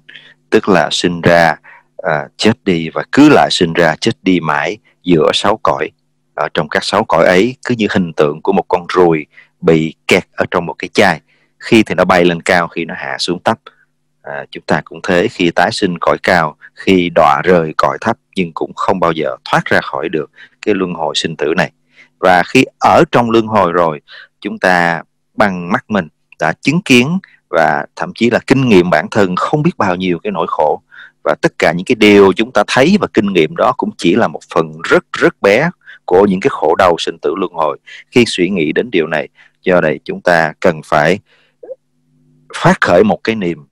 tức 0.50 0.68
là 0.68 0.88
sinh 0.92 1.20
ra 1.20 1.56
uh, 1.96 2.32
chết 2.36 2.52
đi 2.64 2.88
và 2.88 3.04
cứ 3.12 3.28
lại 3.28 3.48
sinh 3.50 3.72
ra 3.72 3.96
chết 4.00 4.12
đi 4.22 4.40
mãi 4.40 4.78
giữa 5.02 5.30
sáu 5.34 5.56
cõi. 5.62 5.90
Ở 6.34 6.48
trong 6.54 6.68
các 6.68 6.84
sáu 6.84 7.04
cõi 7.04 7.26
ấy 7.26 7.56
cứ 7.64 7.74
như 7.78 7.86
hình 7.90 8.12
tượng 8.12 8.42
của 8.42 8.52
một 8.52 8.64
con 8.68 8.86
ruồi 8.94 9.26
bị 9.60 9.94
kẹt 10.06 10.24
ở 10.32 10.44
trong 10.50 10.66
một 10.66 10.74
cái 10.78 10.88
chai. 10.88 11.20
Khi 11.58 11.82
thì 11.82 11.94
nó 11.94 12.04
bay 12.04 12.24
lên 12.24 12.42
cao 12.42 12.68
khi 12.68 12.84
nó 12.84 12.94
hạ 12.96 13.16
xuống 13.18 13.42
thấp 13.44 13.58
à, 14.28 14.46
chúng 14.50 14.64
ta 14.66 14.80
cũng 14.84 15.00
thế 15.02 15.28
khi 15.28 15.50
tái 15.50 15.72
sinh 15.72 15.98
cõi 16.00 16.16
cao 16.22 16.56
khi 16.74 17.10
đọa 17.14 17.42
rời 17.44 17.74
cõi 17.76 17.98
thấp 18.00 18.16
nhưng 18.36 18.52
cũng 18.54 18.72
không 18.74 19.00
bao 19.00 19.12
giờ 19.12 19.36
thoát 19.44 19.64
ra 19.64 19.80
khỏi 19.82 20.08
được 20.08 20.30
cái 20.62 20.74
luân 20.74 20.94
hồi 20.94 21.14
sinh 21.16 21.36
tử 21.36 21.54
này. 21.56 21.72
Và 22.18 22.42
khi 22.42 22.64
ở 22.78 23.04
trong 23.12 23.30
luân 23.30 23.46
hồi 23.46 23.72
rồi 23.72 24.00
chúng 24.40 24.58
ta 24.58 25.02
bằng 25.34 25.72
mắt 25.72 25.84
mình 25.88 26.08
đã 26.40 26.52
chứng 26.60 26.82
kiến 26.84 27.18
và 27.50 27.86
thậm 27.96 28.12
chí 28.14 28.30
là 28.30 28.38
kinh 28.46 28.68
nghiệm 28.68 28.90
bản 28.90 29.06
thân 29.10 29.36
không 29.36 29.62
biết 29.62 29.76
bao 29.78 29.96
nhiêu 29.96 30.18
cái 30.18 30.30
nỗi 30.30 30.46
khổ. 30.48 30.82
Và 31.24 31.34
tất 31.42 31.52
cả 31.58 31.72
những 31.76 31.84
cái 31.84 31.94
điều 31.94 32.32
chúng 32.32 32.52
ta 32.52 32.62
thấy 32.66 32.96
và 33.00 33.06
kinh 33.14 33.32
nghiệm 33.32 33.56
đó 33.56 33.72
cũng 33.76 33.90
chỉ 33.98 34.14
là 34.14 34.28
một 34.28 34.40
phần 34.54 34.72
rất 34.84 35.04
rất 35.12 35.42
bé 35.42 35.70
của 36.04 36.26
những 36.26 36.40
cái 36.40 36.50
khổ 36.50 36.74
đau 36.74 36.96
sinh 36.98 37.16
tử 37.22 37.34
luân 37.36 37.52
hồi. 37.52 37.78
Khi 38.10 38.24
suy 38.26 38.48
nghĩ 38.48 38.72
đến 38.72 38.90
điều 38.90 39.06
này 39.06 39.28
do 39.62 39.80
đây 39.80 40.00
chúng 40.04 40.20
ta 40.20 40.52
cần 40.60 40.80
phải 40.84 41.18
phát 42.54 42.80
khởi 42.80 43.04
một 43.04 43.20
cái 43.24 43.36
niềm 43.36 43.67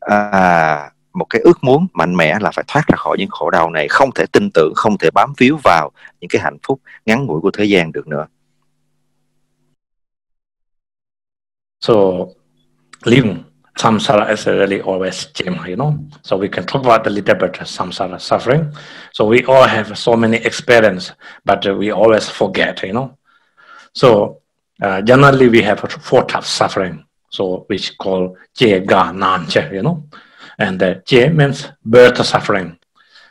à, 0.00 0.90
một 1.12 1.24
cái 1.24 1.40
ước 1.44 1.64
muốn 1.64 1.86
mạnh 1.92 2.16
mẽ 2.16 2.38
là 2.40 2.50
phải 2.50 2.64
thoát 2.68 2.86
ra 2.86 2.96
khỏi 2.96 3.16
những 3.18 3.30
khổ 3.30 3.50
đau 3.50 3.70
này 3.70 3.88
không 3.88 4.10
thể 4.14 4.24
tin 4.32 4.50
tưởng 4.54 4.72
không 4.76 4.98
thể 4.98 5.10
bám 5.14 5.32
víu 5.38 5.58
vào 5.64 5.90
những 6.20 6.28
cái 6.28 6.42
hạnh 6.42 6.56
phúc 6.62 6.80
ngắn 7.06 7.26
ngủi 7.26 7.40
của 7.40 7.50
thế 7.50 7.64
gian 7.64 7.92
được 7.92 8.06
nữa 8.06 8.26
so 11.80 11.94
living 13.04 13.42
samsara 13.78 14.28
is 14.30 14.44
really 14.44 14.80
always 14.80 15.26
gem, 15.34 15.54
you 15.64 15.76
know. 15.76 15.94
So 16.22 16.36
we 16.36 16.48
can 16.48 16.66
talk 16.66 16.82
about 16.82 17.06
a 17.06 17.10
little 17.10 17.34
bit 17.36 17.52
samsara 17.52 18.20
suffering. 18.20 18.72
So 19.12 19.24
we 19.24 19.44
all 19.44 19.66
have 19.66 19.96
so 19.96 20.16
many 20.16 20.38
experience, 20.38 21.12
but 21.44 21.64
we 21.78 21.90
always 21.90 22.28
forget, 22.28 22.82
you 22.82 22.92
know. 22.92 23.16
So 23.94 24.40
uh, 24.82 25.00
generally 25.02 25.48
we 25.48 25.62
have 25.62 25.80
four 25.80 26.24
types 26.24 26.46
of 26.46 26.46
suffering, 26.46 27.04
so 27.28 27.64
which 27.68 27.96
call 27.98 28.36
je 28.54 28.80
ga 28.80 29.12
nan 29.12 29.46
che, 29.46 29.68
you 29.72 29.82
know. 29.82 30.04
And 30.58 30.82
uh, 30.82 30.94
means 31.10 31.68
birth 31.84 32.24
suffering. 32.26 32.78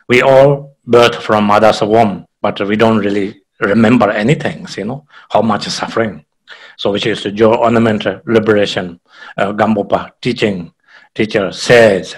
We 0.07 0.21
all 0.21 0.77
birth 0.85 1.21
from 1.21 1.45
mother's 1.45 1.81
womb, 1.81 2.25
but 2.41 2.59
we 2.65 2.77
don't 2.77 2.99
really 2.99 3.41
remember 3.59 4.09
anything, 4.09 4.65
you 4.77 4.85
know, 4.85 5.05
how 5.29 5.41
much 5.41 5.67
suffering. 5.67 6.25
So 6.77 6.91
which 6.91 7.05
is 7.07 7.23
the 7.23 7.31
jewel 7.31 7.55
ornament 7.55 8.05
liberation, 8.25 8.99
uh, 9.37 9.51
Gampopa 9.51 10.11
teaching, 10.21 10.71
teacher 11.13 11.51
says. 11.51 12.15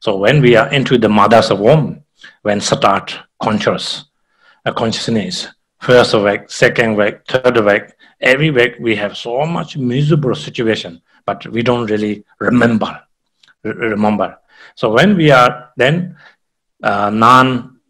So 0.00 0.16
when 0.16 0.40
we 0.40 0.56
are 0.56 0.68
into 0.72 0.96
the 0.96 1.08
mother's 1.08 1.52
womb, 1.52 2.02
when 2.42 2.60
start 2.60 3.18
conscious, 3.42 4.04
uh, 4.64 4.72
consciousness, 4.72 5.48
first 5.80 6.14
week, 6.14 6.48
second 6.50 6.96
week, 6.96 7.16
third 7.28 7.58
week, 7.64 7.82
every 8.20 8.50
week 8.50 8.76
we 8.80 8.94
have 8.96 9.16
so 9.16 9.44
much 9.44 9.76
miserable 9.76 10.34
situation, 10.34 11.02
but 11.26 11.46
we 11.48 11.62
don't 11.62 11.90
really 11.90 12.24
remember, 12.38 13.02
remember. 13.62 14.38
So 14.74 14.90
when 14.90 15.16
we 15.16 15.30
are 15.30 15.72
then 15.76 16.16
uh, 16.82 17.10
non 17.10 17.80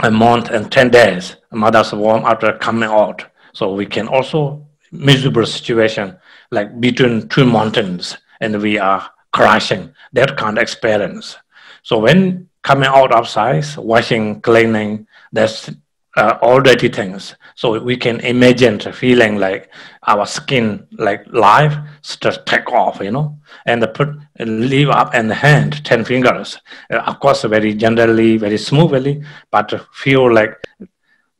a 0.00 0.10
month 0.10 0.50
and 0.50 0.70
10 0.70 0.90
days, 0.90 1.36
mother's 1.50 1.92
womb 1.92 2.24
after 2.24 2.52
coming 2.58 2.88
out, 2.88 3.24
so 3.52 3.72
we 3.72 3.86
can 3.86 4.06
also 4.06 4.64
miserable 4.92 5.44
situation 5.44 6.16
like 6.50 6.80
between 6.80 7.28
two 7.28 7.44
mountains 7.44 8.16
and 8.40 8.60
we 8.62 8.78
are 8.78 9.10
crashing. 9.32 9.92
That 10.12 10.36
kind 10.36 10.56
of 10.58 10.62
experience. 10.62 11.36
So 11.82 11.98
when 11.98 12.48
coming 12.62 12.88
out 12.88 13.12
of 13.12 13.28
size 13.28 13.76
washing 13.76 14.40
cleaning 14.40 15.06
that's 15.32 15.70
uh, 16.18 16.38
all 16.42 16.60
dirty 16.60 16.88
things 16.88 17.34
so 17.54 17.66
we 17.90 17.96
can 17.96 18.20
imagine 18.20 18.78
feeling 18.92 19.36
like 19.36 19.70
our 20.06 20.26
skin 20.26 20.66
like 20.92 21.22
life 21.32 21.74
just 22.20 22.44
take 22.46 22.70
off 22.72 23.00
you 23.00 23.10
know 23.10 23.26
and 23.66 23.86
put 23.94 24.08
leave 24.40 24.90
up 24.90 25.10
and 25.14 25.32
hand 25.32 25.84
10 25.84 26.04
fingers 26.04 26.58
uh, 26.92 26.98
of 27.10 27.20
course 27.20 27.42
very 27.44 27.72
generally 27.74 28.36
very 28.36 28.58
smoothly 28.58 29.22
but 29.50 29.68
feel 29.92 30.32
like 30.32 30.54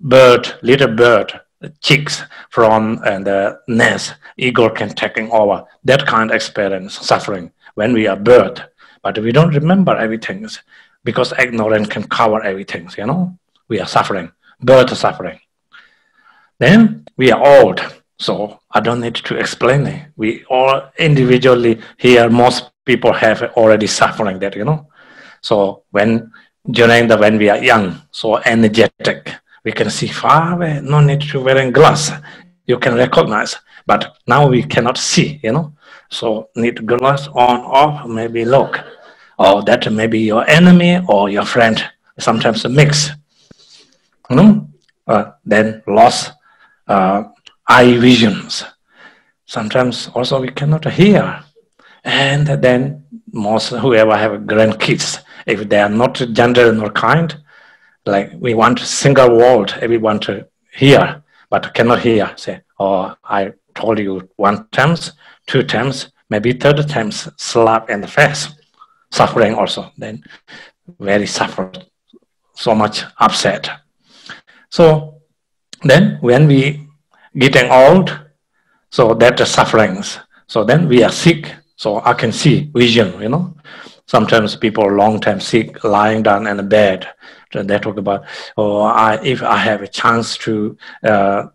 bird 0.00 0.54
little 0.62 0.94
bird 0.94 1.40
chicks 1.80 2.23
from 2.50 3.00
and 3.04 3.26
the 3.26 3.61
nest, 3.68 4.14
eagle 4.37 4.70
can 4.70 4.90
taking 4.90 5.30
over. 5.30 5.64
That 5.85 6.06
kind 6.06 6.30
of 6.30 6.37
experience, 6.37 6.99
suffering 6.99 7.52
when 7.75 7.92
we 7.92 8.06
are 8.06 8.16
birth, 8.16 8.61
but 9.02 9.18
we 9.18 9.32
don't 9.32 9.54
remember 9.54 9.97
everything 9.97 10.47
because 11.04 11.32
ignorance 11.38 11.88
can 11.88 12.04
cover 12.04 12.42
everything. 12.42 12.88
You 12.97 13.06
know, 13.06 13.38
we 13.68 13.80
are 13.80 13.87
suffering, 13.87 14.30
birth 14.61 14.97
suffering. 14.97 15.41
Then 16.59 17.07
we 17.17 17.31
are 17.31 17.62
old, 17.62 17.81
so 18.19 18.61
I 18.71 18.81
don't 18.81 19.00
need 19.00 19.15
to 19.17 19.37
explain 19.37 19.87
it. 19.87 20.11
We 20.17 20.45
all 20.50 20.91
individually 20.99 21.81
here, 21.97 22.29
most 22.29 22.71
people 22.85 23.12
have 23.12 23.43
already 23.57 23.87
suffering 23.87 24.38
that. 24.41 24.57
You 24.57 24.65
know, 24.65 24.88
so 25.41 25.85
when 25.91 26.33
during 26.71 27.09
the 27.09 27.17
when 27.17 27.38
we 27.38 27.49
are 27.49 27.62
young, 27.62 28.03
so 28.11 28.37
energetic 28.38 29.33
we 29.65 29.73
can 29.73 29.91
see 29.91 30.07
far 30.07 30.55
away, 30.55 30.81
no 30.83 31.00
need 31.00 31.21
to 31.21 31.41
wearing 31.41 31.73
glass. 31.73 32.11
You 32.67 32.79
can 32.79 32.95
recognize, 32.95 33.57
but 33.87 34.17
now 34.27 34.49
we 34.49 34.62
cannot 34.62 34.97
see, 34.97 35.41
you 35.43 35.53
know. 35.53 35.75
So 36.11 36.49
need 36.57 36.87
glass 36.87 37.29
on, 37.29 37.61
off, 37.61 38.07
maybe 38.09 38.45
look. 38.45 38.81
Or 39.38 39.62
that 39.65 39.91
may 39.93 40.07
be 40.07 40.21
your 40.21 40.49
enemy 40.49 41.00
or 41.07 41.29
your 41.29 41.45
friend, 41.45 41.85
sometimes 42.19 42.65
a 42.65 42.69
mix. 42.69 43.11
Know? 44.30 44.68
Uh, 45.06 45.32
then 45.44 45.82
lost 45.87 46.32
uh, 46.87 47.25
eye 47.66 47.97
visions. 47.97 48.64
Sometimes 49.47 50.08
also 50.14 50.40
we 50.40 50.50
cannot 50.50 50.90
hear. 50.90 51.42
And 52.04 52.47
then 52.47 53.04
most 53.32 53.70
whoever 53.70 54.16
have 54.16 54.42
grandkids, 54.42 55.20
if 55.47 55.68
they 55.68 55.80
are 55.80 55.88
not 55.88 56.14
gentle 56.32 56.73
nor 56.73 56.90
kind, 56.90 57.35
like 58.08 58.32
we 58.38 58.54
want 58.54 58.78
single 58.80 59.37
word 59.37 59.73
everyone 59.80 60.18
to 60.18 60.47
hear 60.73 61.23
but 61.50 61.75
cannot 61.75 62.00
hear 62.00 62.32
say 62.37 62.61
oh 62.78 63.14
i 63.25 63.52
told 63.75 63.99
you 63.99 64.28
one 64.37 64.66
times 64.70 65.12
two 65.47 65.62
times 65.62 66.11
maybe 66.30 66.52
third 66.52 66.88
times 66.88 67.28
slap 67.37 67.90
in 67.90 68.00
the 68.00 68.08
face 68.08 68.49
suffering 69.11 69.54
also 69.54 69.92
then 69.99 70.23
very 70.99 71.26
suffered 71.26 71.85
so 72.54 72.75
much 72.75 73.04
upset 73.20 73.70
so 74.70 75.20
then 75.82 76.18
when 76.20 76.46
we 76.46 76.88
getting 77.37 77.70
old 77.70 78.18
so 78.90 79.14
that 79.14 79.37
the 79.37 79.46
sufferings. 79.46 80.18
So 80.46 80.64
then 80.64 80.88
we 80.88 81.02
are 81.02 81.12
sick. 81.12 81.54
So 81.76 82.00
i 82.04 82.12
can 82.12 82.32
see 82.32 82.70
vision 82.75 83.20
you 83.20 83.28
know. 83.28 83.54
Sometimes 84.06 84.56
people 84.56 84.90
long 84.90 85.20
time 85.20 85.40
sick 85.40 85.84
lying 85.84 86.22
down 86.22 86.46
in 86.46 86.68
bed. 86.68 87.06
They 87.52 87.78
talk 87.78 87.96
about, 87.96 88.25
oh, 88.56 88.82
I, 88.82 89.22
if 89.22 89.42
I 89.42 89.56
have 89.56 89.82
a 89.82 89.88
chance 89.88 90.37
to 90.38 90.76
uh, 91.02 91.46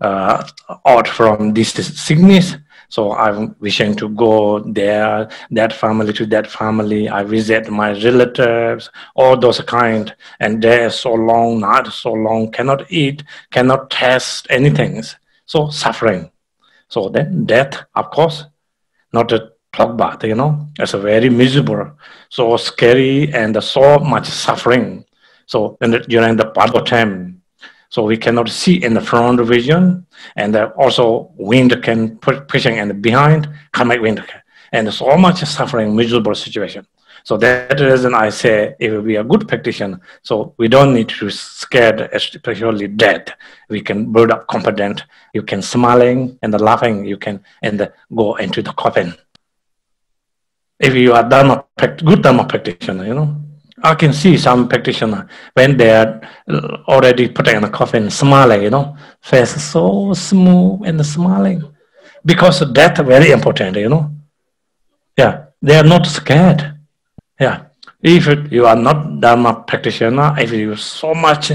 uh, 0.00 0.46
out 0.86 1.08
from 1.08 1.52
this 1.52 1.72
sickness, 1.72 2.56
so 2.88 3.12
I'm 3.12 3.56
wishing 3.60 3.94
to 3.96 4.08
go 4.08 4.60
there, 4.60 5.28
that 5.50 5.72
family 5.72 6.12
to 6.14 6.26
that 6.26 6.46
family. 6.50 7.08
I 7.08 7.22
visit 7.24 7.70
my 7.70 7.92
relatives, 7.92 8.90
all 9.14 9.36
those 9.36 9.60
kind, 9.60 10.14
and 10.40 10.62
they're 10.62 10.90
so 10.90 11.12
long, 11.14 11.60
not 11.60 11.92
so 11.92 12.12
long, 12.12 12.50
cannot 12.52 12.90
eat, 12.90 13.24
cannot 13.50 13.90
taste 13.90 14.46
anything. 14.50 15.02
So 15.46 15.70
suffering. 15.70 16.30
So 16.88 17.08
then 17.08 17.46
death, 17.46 17.84
of 17.94 18.10
course, 18.10 18.44
not 19.12 19.32
a 19.32 19.52
talk 19.72 19.90
about, 19.90 20.22
you 20.24 20.34
know, 20.34 20.66
it's 20.78 20.94
a 20.94 20.98
very 20.98 21.28
miserable, 21.28 21.92
so 22.28 22.56
scary 22.56 23.32
and 23.34 23.62
so 23.62 23.98
much 23.98 24.26
suffering. 24.26 25.04
So 25.46 25.76
the, 25.80 26.00
during 26.00 26.36
the 26.36 26.46
part 26.46 26.74
of 26.74 26.86
time, 26.86 27.35
so 27.96 28.02
we 28.02 28.18
cannot 28.18 28.46
see 28.50 28.84
in 28.84 28.92
the 28.92 29.00
front 29.00 29.40
vision, 29.40 30.06
and 30.36 30.54
also 30.54 31.32
wind 31.38 31.82
can 31.82 32.18
put 32.18 32.46
pushing 32.46 32.78
and 32.78 33.00
behind, 33.00 33.48
karmic 33.72 34.02
wind, 34.02 34.22
and 34.72 34.92
so 34.92 35.16
much 35.16 35.38
suffering, 35.44 35.96
miserable 35.96 36.34
situation. 36.34 36.86
So 37.24 37.38
that 37.38 37.80
reason 37.80 38.12
I 38.14 38.28
say 38.28 38.74
if 38.78 39.02
we 39.02 39.16
are 39.16 39.24
good 39.24 39.48
practitioner, 39.48 39.98
so 40.22 40.52
we 40.58 40.68
don't 40.68 40.92
need 40.92 41.08
to 41.08 41.30
scared, 41.30 42.02
especially 42.12 42.86
dead. 42.86 43.32
We 43.70 43.80
can 43.80 44.12
build 44.12 44.30
up 44.30 44.46
confident. 44.46 45.04
You 45.32 45.42
can 45.42 45.62
smiling 45.62 46.38
and 46.42 46.52
laughing. 46.60 47.06
You 47.06 47.16
can 47.16 47.42
and 47.62 47.90
go 48.14 48.34
into 48.34 48.60
the 48.60 48.74
coffin. 48.74 49.14
If 50.78 50.94
you 50.94 51.14
are 51.14 51.26
dharma, 51.26 51.64
good 52.04 52.20
dharma 52.20 52.44
practitioner, 52.44 53.06
you 53.06 53.14
know, 53.14 53.45
I 53.82 53.94
can 53.94 54.12
see 54.12 54.38
some 54.38 54.68
practitioner 54.68 55.28
when 55.52 55.76
they 55.76 55.90
are 55.90 56.20
already 56.88 57.28
putting 57.28 57.56
in 57.56 57.62
the 57.62 57.68
coffin, 57.68 58.10
smiling, 58.10 58.62
you 58.62 58.70
know, 58.70 58.96
face 59.20 59.62
so 59.62 60.14
smooth 60.14 60.86
and 60.86 61.04
smiling, 61.04 61.62
because 62.24 62.60
that's 62.72 63.00
very 63.00 63.30
important, 63.30 63.76
you 63.76 63.88
know. 63.88 64.10
Yeah, 65.16 65.46
they 65.60 65.76
are 65.76 65.84
not 65.84 66.06
scared. 66.06 66.74
Yeah, 67.38 67.66
if 68.02 68.26
you 68.50 68.66
are 68.66 68.76
not 68.76 69.20
Dharma 69.20 69.64
practitioner, 69.66 70.34
if 70.38 70.52
you 70.52 70.74
so 70.76 71.12
much 71.12 71.52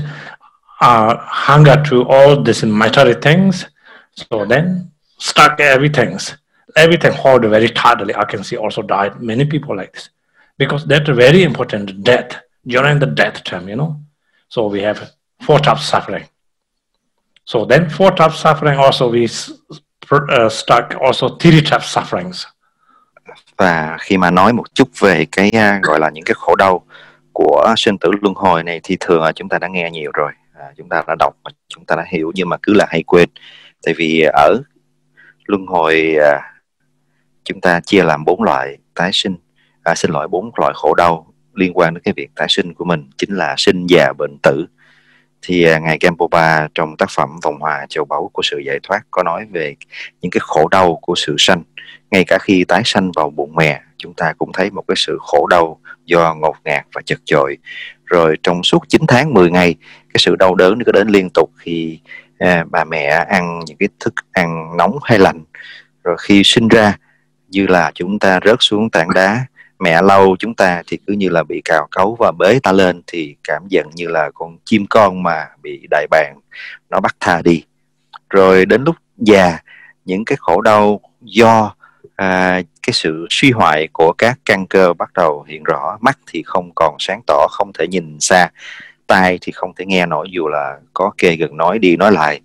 uh, 0.80 1.18
hunger 1.18 1.82
to 1.88 2.08
all 2.08 2.42
these 2.42 2.64
material 2.64 3.20
things, 3.20 3.66
so 4.16 4.46
then 4.46 4.92
stuck 5.18 5.60
everything. 5.60 6.20
Everything 6.76 7.14
hold 7.14 7.44
very 7.46 7.70
tightly. 7.70 8.16
I 8.16 8.26
can 8.26 8.44
see 8.44 8.58
also 8.58 8.82
died 8.84 9.22
many 9.22 9.46
people 9.46 9.76
like 9.76 9.94
this 9.94 10.10
because 10.62 10.86
that's 10.86 11.10
very 11.10 11.42
important 11.44 12.04
death 12.04 12.32
during 12.68 13.00
the 13.00 13.08
death 13.08 13.44
term, 13.44 13.68
you 13.68 13.76
know. 13.76 13.96
So 14.50 14.68
we 14.68 14.82
have 14.84 15.00
four 15.46 15.60
types 15.60 15.82
of 15.82 15.88
suffering. 15.94 16.26
So 17.46 17.66
then 17.66 17.90
four 17.90 18.12
types 18.12 18.36
of 18.36 18.40
suffering 18.40 18.78
also 18.78 19.10
we 19.10 19.24
uh, 20.12 20.50
stuck 20.50 20.96
also 21.02 21.30
three 21.38 21.62
types 21.62 21.72
of 21.72 22.04
sufferings. 22.04 22.46
Và 23.58 23.98
khi 24.00 24.18
mà 24.18 24.32
nói 24.32 24.54
một 24.54 24.76
chút 24.76 24.90
về 25.00 25.26
cái 25.32 25.48
uh, 25.48 25.84
gọi 25.84 26.00
là 26.00 26.10
những 26.10 26.24
cái 26.24 26.36
khổ 26.38 26.56
đau 26.56 26.86
của 27.34 27.74
sinh 27.78 27.98
tử 27.98 28.12
luân 28.22 28.36
hồi 28.36 28.64
này 28.64 28.80
thì 28.84 28.98
thường 29.00 29.22
là 29.22 29.32
chúng 29.32 29.50
ta 29.50 29.60
đã 29.60 29.68
nghe 29.68 29.90
nhiều 29.92 30.12
rồi, 30.14 30.32
à, 30.54 30.66
chúng 30.78 30.90
ta 30.90 31.04
đã 31.08 31.16
đọc, 31.20 31.38
chúng 31.68 31.86
ta 31.86 31.96
đã 31.96 32.06
hiểu 32.08 32.32
nhưng 32.36 32.50
mà 32.50 32.58
cứ 32.64 32.74
là 32.74 32.86
hay 32.90 33.04
quên. 33.04 33.30
Tại 33.86 33.94
vì 33.98 34.22
ở 34.22 34.62
luân 35.46 35.66
hồi 35.66 36.16
uh, 36.18 36.42
chúng 37.44 37.62
ta 37.62 37.80
chia 37.80 38.04
làm 38.04 38.26
bốn 38.26 38.44
loại 38.44 38.78
tái 38.96 39.10
sinh, 39.14 39.36
à, 39.84 39.96
xin 39.96 40.12
lỗi 40.12 40.28
bốn 40.28 40.52
loại 40.58 40.74
khổ 40.76 40.94
đau 40.94 41.28
liên 41.54 41.78
quan 41.78 41.94
đến 41.94 42.04
cái 42.04 42.14
việc 42.18 42.30
tái 42.36 42.48
sinh 42.50 42.74
của 42.74 42.86
mình 42.86 43.10
chính 43.18 43.36
là 43.36 43.56
sinh 43.58 43.86
già 43.88 44.14
bệnh 44.18 44.38
tử. 44.44 44.66
Thì 45.42 45.64
à, 45.64 45.80
ngài 45.80 45.98
Gampopa 46.02 46.68
trong 46.76 46.98
tác 46.98 47.10
phẩm 47.16 47.30
vòng 47.44 47.60
hòa 47.60 47.86
châu 47.90 48.06
báu 48.06 48.30
của 48.34 48.42
sự 48.46 48.58
giải 48.66 48.80
thoát 48.84 49.02
có 49.12 49.24
nói 49.24 49.46
về 49.52 49.76
những 50.22 50.32
cái 50.32 50.40
khổ 50.44 50.68
đau 50.68 51.00
của 51.02 51.14
sự 51.16 51.36
sanh. 51.38 51.64
Ngay 52.12 52.24
cả 52.24 52.38
khi 52.38 52.64
tái 52.64 52.82
sanh 52.86 53.12
vào 53.16 53.30
bụng 53.30 53.56
mẹ 53.56 53.82
chúng 53.98 54.14
ta 54.14 54.34
cũng 54.38 54.52
thấy 54.54 54.72
một 54.72 54.84
cái 54.88 54.96
sự 54.98 55.18
khổ 55.22 55.48
đau 55.50 55.80
do 56.06 56.36
ngột 56.36 56.56
ngạt 56.64 56.86
và 56.94 57.02
chật 57.06 57.20
chội. 57.26 57.58
Rồi 58.06 58.38
trong 58.44 58.64
suốt 58.64 58.80
9 58.88 59.02
tháng 59.08 59.34
10 59.34 59.52
ngày 59.52 59.76
cái 60.14 60.18
sự 60.18 60.36
đau 60.36 60.56
đớn 60.56 60.78
nó 60.78 60.84
có 60.86 60.92
đến 60.92 61.08
liên 61.08 61.30
tục 61.34 61.52
khi 61.58 62.00
à, 62.38 62.66
bà 62.72 62.84
mẹ 62.84 63.06
ăn 63.08 63.60
những 63.66 63.78
cái 63.78 63.90
thức 64.00 64.14
ăn 64.32 64.78
nóng 64.78 64.98
hay 65.04 65.20
lạnh. 65.20 65.44
Rồi 66.04 66.18
khi 66.20 66.42
sinh 66.46 66.68
ra 66.68 66.98
như 67.48 67.68
là 67.68 67.92
chúng 67.94 68.20
ta 68.20 68.40
rớt 68.46 68.58
xuống 68.60 68.90
tảng 68.90 69.14
đá 69.14 69.46
mẹ 69.82 70.02
lâu 70.02 70.36
chúng 70.40 70.54
ta 70.54 70.84
thì 70.88 70.98
cứ 71.08 71.14
như 71.14 71.30
là 71.30 71.44
bị 71.44 71.62
cào 71.66 71.88
cấu 71.92 72.16
và 72.20 72.32
bế 72.32 72.60
ta 72.64 72.72
lên 72.72 73.02
thì 73.08 73.36
cảm 73.44 73.64
nhận 73.70 73.90
như 73.96 74.08
là 74.08 74.30
con 74.34 74.58
chim 74.66 74.86
con 74.90 75.24
mà 75.24 75.48
bị 75.64 75.88
đại 75.90 76.08
bàng 76.10 76.40
nó 76.90 77.00
bắt 77.00 77.16
tha 77.20 77.42
đi. 77.42 77.64
Rồi 78.30 78.66
đến 78.66 78.84
lúc 78.84 78.96
già 79.18 79.60
những 80.06 80.26
cái 80.26 80.38
khổ 80.42 80.62
đau 80.62 81.00
do 81.22 81.76
à, 82.16 82.62
cái 82.88 82.94
sự 82.94 83.28
suy 83.30 83.52
hoại 83.52 83.88
của 83.94 84.14
các 84.18 84.40
căn 84.46 84.68
cơ 84.68 84.94
bắt 84.94 85.14
đầu 85.14 85.46
hiện 85.48 85.64
rõ 85.64 85.98
mắt 86.02 86.20
thì 86.28 86.44
không 86.46 86.72
còn 86.76 86.96
sáng 87.00 87.22
tỏ 87.28 87.48
không 87.50 87.72
thể 87.74 87.88
nhìn 87.88 88.20
xa 88.20 88.50
tai 89.08 89.38
thì 89.42 89.52
không 89.52 89.74
thể 89.76 89.86
nghe 89.86 90.06
nổi 90.06 90.28
dù 90.32 90.48
là 90.48 90.78
có 90.94 91.12
kề 91.18 91.36
gần 91.36 91.58
nói 91.58 91.80
đi 91.80 91.96
nói 91.98 92.12
lại. 92.12 92.42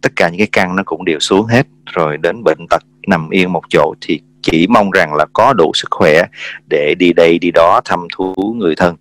Tất 0.00 0.12
cả 0.16 0.28
những 0.28 0.38
cái 0.38 0.48
căn 0.52 0.76
nó 0.76 0.82
cũng 0.86 1.04
đều 1.04 1.20
xuống 1.20 1.46
hết 1.46 1.66
rồi 1.86 2.16
đến 2.16 2.44
bệnh 2.44 2.66
tật 2.70 2.82
nằm 3.06 3.30
yên 3.30 3.52
một 3.52 3.62
chỗ 3.68 3.94
thì 4.00 4.20
chỉ 4.42 4.66
mong 4.70 4.90
rằng 4.90 5.14
là 5.14 5.26
có 5.32 5.52
đủ 5.52 5.72
sức 5.74 5.88
khỏe 5.90 6.22
để 6.70 6.94
đi 6.98 7.12
đây 7.12 7.38
đi 7.38 7.50
đó 7.50 7.80
thăm 7.84 8.06
thú 8.16 8.34
người 8.56 8.74
thân. 8.76 8.96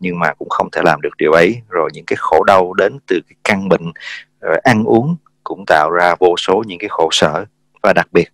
Nhưng 0.00 0.18
mà 0.18 0.32
cũng 0.38 0.48
không 0.48 0.68
thể 0.72 0.82
làm 0.84 1.00
được 1.00 1.16
điều 1.18 1.32
ấy. 1.32 1.60
Rồi 1.68 1.90
những 1.92 2.04
cái 2.06 2.16
khổ 2.20 2.44
đau 2.44 2.72
đến 2.72 2.98
từ 3.06 3.20
cái 3.28 3.36
căn 3.44 3.68
bệnh 3.68 3.92
rồi 4.40 4.58
ăn 4.64 4.84
uống 4.84 5.16
cũng 5.44 5.64
tạo 5.66 5.90
ra 5.90 6.14
vô 6.18 6.34
số 6.38 6.62
những 6.66 6.78
cái 6.78 6.88
khổ 6.88 7.08
sở. 7.12 7.44
Và 7.82 7.92
đặc 7.92 8.08
biệt, 8.12 8.28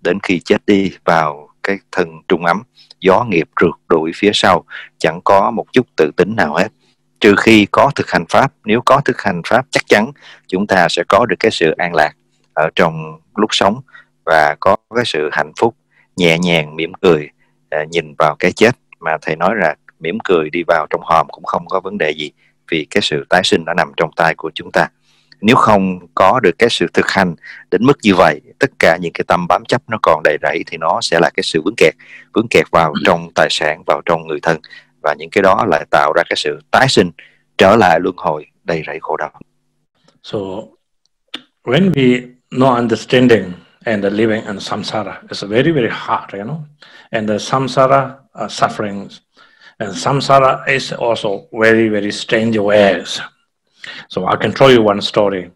đến 0.00 0.18
khi 0.22 0.40
chết 0.40 0.66
đi 0.66 0.92
vào 1.04 1.48
cái 1.62 1.78
thân 1.92 2.08
trung 2.28 2.44
ấm, 2.44 2.62
gió 3.00 3.24
nghiệp 3.24 3.48
rượt 3.60 3.74
đuổi 3.88 4.12
phía 4.14 4.30
sau, 4.34 4.64
chẳng 4.98 5.20
có 5.24 5.50
một 5.50 5.64
chút 5.72 5.86
tự 5.96 6.10
tính 6.16 6.36
nào 6.36 6.54
hết. 6.54 6.68
Trừ 7.20 7.34
khi 7.38 7.66
có 7.70 7.90
thực 7.94 8.10
hành 8.10 8.24
pháp. 8.28 8.52
Nếu 8.64 8.80
có 8.84 9.00
thực 9.04 9.20
hành 9.20 9.42
pháp, 9.48 9.66
chắc 9.70 9.82
chắn 9.86 10.10
chúng 10.46 10.66
ta 10.66 10.86
sẽ 10.90 11.02
có 11.08 11.26
được 11.26 11.36
cái 11.40 11.50
sự 11.50 11.74
an 11.78 11.94
lạc 11.94 12.12
ở 12.54 12.70
trong 12.74 13.20
lúc 13.36 13.54
sống 13.54 13.80
và 14.24 14.56
có 14.60 14.76
cái 14.94 15.04
sự 15.04 15.28
hạnh 15.32 15.52
phúc 15.60 15.74
nhẹ 16.16 16.38
nhàng 16.38 16.76
mỉm 16.76 16.92
cười 16.94 17.28
à, 17.70 17.84
nhìn 17.90 18.14
vào 18.18 18.36
cái 18.38 18.52
chết. 18.52 18.70
Mà 19.00 19.16
thầy 19.22 19.36
nói 19.36 19.54
là 19.56 19.74
mỉm 20.00 20.18
cười 20.24 20.50
đi 20.50 20.62
vào 20.66 20.86
trong 20.90 21.00
hòm 21.04 21.26
cũng 21.28 21.44
không 21.44 21.66
có 21.68 21.80
vấn 21.80 21.98
đề 21.98 22.10
gì 22.10 22.30
vì 22.70 22.86
cái 22.90 23.00
sự 23.02 23.26
tái 23.28 23.40
sinh 23.44 23.64
đã 23.64 23.74
nằm 23.74 23.92
trong 23.96 24.10
tay 24.16 24.34
của 24.34 24.50
chúng 24.54 24.70
ta. 24.72 24.88
Nếu 25.40 25.56
không 25.56 25.98
có 26.14 26.40
được 26.40 26.58
cái 26.58 26.70
sự 26.70 26.86
thực 26.92 27.10
hành 27.10 27.34
đến 27.70 27.84
mức 27.84 27.98
như 28.02 28.14
vậy 28.14 28.40
tất 28.58 28.70
cả 28.78 28.96
những 28.96 29.12
cái 29.12 29.24
tâm 29.28 29.46
bám 29.48 29.64
chấp 29.64 29.82
nó 29.88 29.98
còn 30.02 30.22
đầy 30.24 30.36
rẫy 30.42 30.62
thì 30.66 30.76
nó 30.76 30.98
sẽ 31.02 31.20
là 31.20 31.30
cái 31.34 31.42
sự 31.42 31.62
vướng 31.64 31.74
kẹt 31.76 31.94
vướng 32.34 32.46
kẹt 32.50 32.70
vào 32.70 32.94
trong 33.04 33.28
tài 33.34 33.48
sản 33.50 33.82
vào 33.86 34.00
trong 34.06 34.26
người 34.26 34.38
thân. 34.42 34.60
Và 35.02 35.14
những 35.18 35.30
cái 35.30 35.42
đó 35.42 35.64
lại 35.68 35.84
tạo 35.90 36.12
ra 36.16 36.22
cái 36.28 36.36
sự 36.36 36.60
tái 36.70 36.86
sinh 36.88 37.10
trở 37.58 37.76
lại 37.76 38.00
luân 38.00 38.14
hồi 38.16 38.46
đầy 38.64 38.82
rẫy 38.86 38.98
khổ 39.00 39.16
đau. 39.16 39.40
So 40.22 40.38
when 41.64 41.92
we 41.92 42.20
no 42.50 42.74
understanding 42.74 43.52
and 43.86 44.02
the 44.02 44.10
living 44.10 44.44
in 44.44 44.56
samsara. 44.56 45.30
It's 45.30 45.42
very, 45.42 45.70
very 45.70 45.88
hard, 45.88 46.32
you 46.32 46.44
know. 46.44 46.66
And 47.12 47.28
the 47.28 47.34
samsara 47.34 48.18
uh, 48.34 48.48
sufferings. 48.48 49.20
And 49.78 49.92
samsara 49.92 50.68
is 50.68 50.92
also 50.92 51.48
very, 51.52 51.88
very 51.88 52.10
strange 52.10 52.58
ways. 52.58 53.20
So 54.08 54.26
I 54.26 54.36
can 54.36 54.52
tell 54.52 54.72
you 54.72 54.82
one 54.82 55.00
story. 55.00 55.52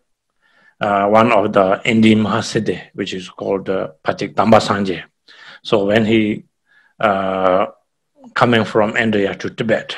Uh, 0.81 1.09
one 1.09 1.31
of 1.33 1.53
the 1.53 1.83
Indian 1.85 2.21
Mahasiddhi, 2.21 2.81
which 2.95 3.13
is 3.13 3.29
called 3.29 3.69
uh, 3.69 3.89
Pachik 4.03 4.35
Sanje. 4.35 5.03
So 5.63 5.85
when 5.85 6.07
he 6.07 6.45
uh, 6.99 7.67
coming 8.35 8.65
from 8.65 8.97
India 8.97 9.35
to 9.35 9.51
Tibet, 9.51 9.97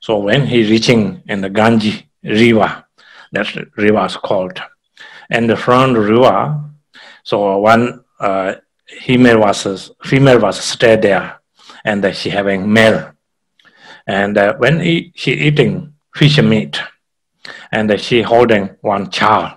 so 0.00 0.18
when 0.20 0.46
he 0.46 0.70
reaching 0.70 1.22
in 1.28 1.42
the 1.42 1.50
Ganges 1.50 2.02
River, 2.22 2.82
that 3.32 3.54
river 3.76 4.06
is 4.06 4.16
called, 4.16 4.58
and 5.28 5.50
the 5.50 5.56
front 5.56 5.98
river 5.98 6.71
so 7.22 7.58
one 7.58 8.04
uh, 8.20 8.54
female 9.00 9.40
was 9.40 9.90
female 10.02 10.40
was 10.40 10.60
stay 10.60 10.96
there, 10.96 11.40
and 11.84 12.04
she 12.14 12.30
having 12.30 12.72
male, 12.72 13.12
and 14.06 14.36
uh, 14.38 14.54
when 14.58 14.80
he, 14.80 15.12
she 15.14 15.32
eating 15.32 15.94
fish 16.14 16.40
meat, 16.42 16.80
and 17.70 18.00
she 18.00 18.22
holding 18.22 18.76
one 18.80 19.10
child, 19.10 19.52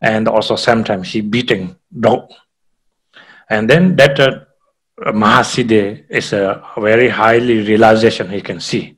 and 0.00 0.28
also 0.28 0.56
sometimes 0.56 1.06
she 1.06 1.20
beating 1.20 1.76
dog, 1.98 2.30
and 3.48 3.68
then 3.68 3.96
that 3.96 4.18
uh, 4.20 4.40
Mahasiddhi 5.12 6.04
is 6.10 6.32
a 6.32 6.62
very 6.78 7.08
highly 7.08 7.66
realization 7.66 8.28
he 8.28 8.40
can 8.40 8.60
see. 8.60 8.96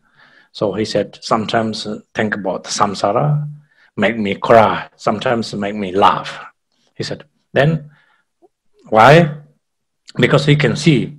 So 0.52 0.72
he 0.72 0.84
said, 0.84 1.18
sometimes 1.22 1.86
think 2.14 2.34
about 2.34 2.64
samsara, 2.64 3.48
make 3.96 4.18
me 4.18 4.34
cry, 4.34 4.88
sometimes 4.96 5.54
make 5.54 5.74
me 5.74 5.92
laugh. 5.92 6.44
He 6.94 7.04
said, 7.04 7.24
then 7.52 7.90
why? 8.88 9.38
Because 10.16 10.46
he 10.46 10.56
can 10.56 10.76
see 10.76 11.18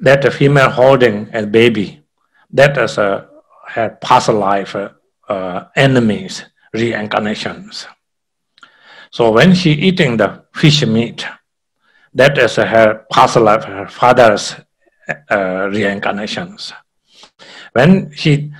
that 0.00 0.24
a 0.24 0.30
female 0.30 0.70
holding 0.70 1.28
a 1.34 1.46
baby, 1.46 2.02
that 2.50 2.76
is 2.78 2.98
a 2.98 3.28
her 3.68 3.98
past 4.00 4.28
life 4.28 4.76
uh, 4.76 4.90
uh, 5.28 5.64
enemies, 5.76 6.44
reincarnations. 6.72 7.86
So 9.10 9.30
when 9.30 9.54
she 9.54 9.72
eating 9.72 10.16
the 10.16 10.44
fish 10.54 10.84
meat, 10.86 11.24
that 12.14 12.36
is 12.38 12.56
her 12.56 13.06
past 13.10 13.36
life, 13.36 13.64
her 13.64 13.86
father's 13.88 14.56
uh, 15.30 15.68
reincarnations. 15.72 16.72
When 17.72 18.12
she 18.14 18.52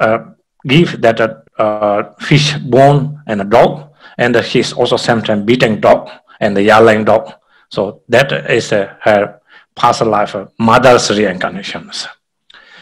uh, 0.00 0.18
give 0.66 1.00
that 1.00 1.44
uh, 1.58 2.02
fish 2.18 2.54
bone 2.58 3.22
and 3.26 3.40
a 3.40 3.44
dog, 3.44 3.89
and 4.20 4.36
she's 4.44 4.72
also 4.74 4.96
sometimes 4.96 5.44
beating 5.44 5.80
dog 5.80 6.08
and 6.40 6.56
the 6.56 6.62
yelling 6.62 7.04
dog. 7.04 7.32
So 7.70 8.02
that 8.08 8.30
is 8.50 8.70
uh, 8.72 8.94
her 9.02 9.40
past 9.74 10.02
life, 10.02 10.34
uh, 10.36 10.46
mother's 10.58 11.10
reincarnations. 11.10 12.06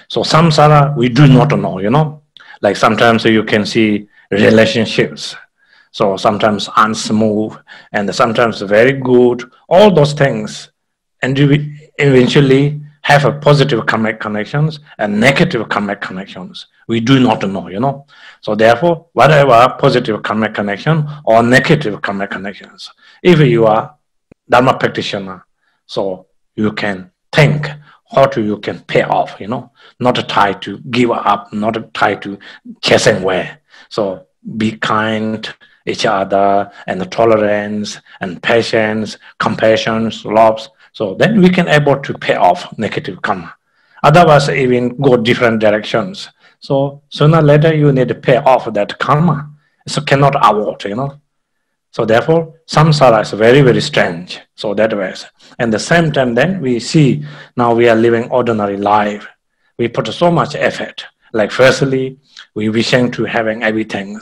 So 0.09 0.22
samsara, 0.22 0.96
we 0.96 1.09
do 1.09 1.27
not 1.29 1.57
know, 1.57 1.79
you 1.79 1.90
know. 1.90 2.22
Like 2.61 2.77
sometimes 2.77 3.24
you 3.24 3.44
can 3.44 3.64
see 3.64 4.09
relationships. 4.33 5.37
So 5.92 6.16
sometimes 6.16 6.68
unsmooth 6.70 7.62
and 7.92 8.12
sometimes 8.12 8.61
very 8.62 8.92
good, 8.92 9.44
all 9.68 9.94
those 9.94 10.12
things. 10.14 10.70
And 11.22 11.38
eventually 11.98 12.81
have 13.09 13.25
a 13.25 13.33
positive 13.33 13.87
karmic 13.87 14.21
connections 14.21 14.81
and 14.99 15.18
negative 15.18 15.66
karmic 15.71 15.99
connections. 15.99 16.66
We 16.88 17.01
do 17.01 17.18
not 17.18 17.42
know, 17.49 17.68
you 17.68 17.81
know. 17.81 18.07
So 18.42 18.55
therefore, 18.55 19.07
whatever 19.14 19.75
positive 19.79 20.23
karmic 20.23 20.53
connection 20.53 21.09
or 21.25 21.42
negative 21.42 22.03
karmic 22.03 22.31
connections, 22.31 22.90
if 23.23 23.40
you 23.40 23.64
are 23.64 23.97
Dharma 24.51 24.77
practitioner, 24.77 25.47
so 25.87 26.27
you 26.55 26.73
can 26.73 27.11
think 27.33 27.71
how 28.11 28.31
you 28.37 28.59
can 28.59 28.81
pay 28.81 29.03
off, 29.03 29.40
you 29.40 29.47
know, 29.47 29.73
not 29.99 30.29
try 30.29 30.53
to 30.53 30.79
give 30.90 31.11
up, 31.11 31.51
not 31.51 31.94
try 31.94 32.14
to 32.14 32.38
chasing 32.83 33.23
away. 33.23 33.53
So 33.88 34.27
be 34.59 34.73
kind 34.73 35.49
each 35.87 36.05
other 36.05 36.71
and 36.87 37.11
tolerance 37.11 38.01
and 38.21 38.42
patience, 38.42 39.16
compassion, 39.38 40.12
love. 40.25 40.68
So 40.98 41.14
then 41.14 41.40
we 41.40 41.48
can 41.48 41.68
able 41.68 41.96
to 42.00 42.12
pay 42.12 42.34
off 42.34 42.76
negative 42.76 43.22
karma. 43.22 43.54
Otherwise, 44.02 44.48
even 44.48 45.00
go 45.00 45.16
different 45.16 45.61
directions. 45.61 46.28
So 46.58 47.02
sooner 47.08 47.38
or 47.38 47.42
later 47.42 47.72
you 47.72 47.92
need 47.92 48.08
to 48.08 48.16
pay 48.16 48.38
off 48.38 48.64
that 48.74 48.98
karma. 48.98 49.48
So 49.87 50.00
cannot 50.00 50.34
avoid, 50.42 50.82
you 50.87 50.96
know. 50.96 51.20
So 51.92 52.04
therefore, 52.04 52.52
samsara 52.66 53.22
is 53.22 53.30
very, 53.30 53.61
very 53.61 53.80
strange. 53.80 54.40
So 54.56 54.74
that 54.74 54.92
was. 54.92 55.24
And 55.61 55.72
the 55.72 55.78
same 55.78 56.11
time, 56.11 56.34
then 56.34 56.61
we 56.61 56.80
see 56.80 57.24
now 57.56 57.74
we 57.74 57.88
are 57.88 57.94
living 57.94 58.28
ordinary 58.32 58.76
life. 58.76 59.24
We 59.78 59.87
put 59.87 60.08
so 60.08 60.32
much 60.32 60.56
effort. 60.56 61.04
Like 61.32 61.52
firstly, 61.52 62.18
we 62.56 62.70
wishing 62.70 63.12
to 63.12 63.24
having 63.24 63.62
everything. 63.62 64.18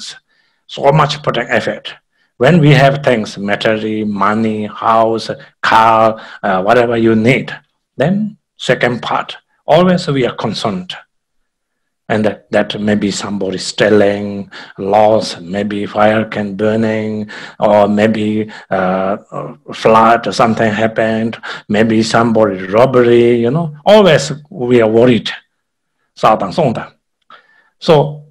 So 0.66 0.92
much 0.92 1.22
putting 1.22 1.48
effort. 1.48 1.94
When 2.38 2.61
we 2.61 2.70
have 2.75 3.03
things, 3.03 3.38
material, 3.38 4.07
money, 4.07 4.66
house, 4.66 5.31
car, 5.62 6.20
uh, 6.42 6.62
whatever 6.62 6.96
you 6.96 7.14
need, 7.14 7.55
then 7.96 8.37
second 8.59 9.01
part, 9.01 9.37
always 9.66 10.07
we 10.09 10.27
are 10.27 10.35
concerned. 10.35 10.94
And 12.09 12.25
that, 12.51 12.81
maybe 12.81 13.11
somebody 13.11 13.59
stealing, 13.59 14.51
loss, 14.79 15.40
maybe 15.40 15.87
fire 15.87 16.25
can 16.27 16.55
burning, 16.57 17.29
or 17.59 17.88
maybe 17.88 18.49
uh, 18.70 19.16
flood 19.72 20.33
something 20.33 20.70
happened, 20.72 21.40
maybe 21.68 22.05
somebody 22.05 22.64
robbery, 22.66 23.40
you 23.40 23.51
know, 23.51 23.77
always 23.85 24.31
we 24.51 24.81
are 24.83 24.88
worried. 24.88 25.31
So, 27.79 28.25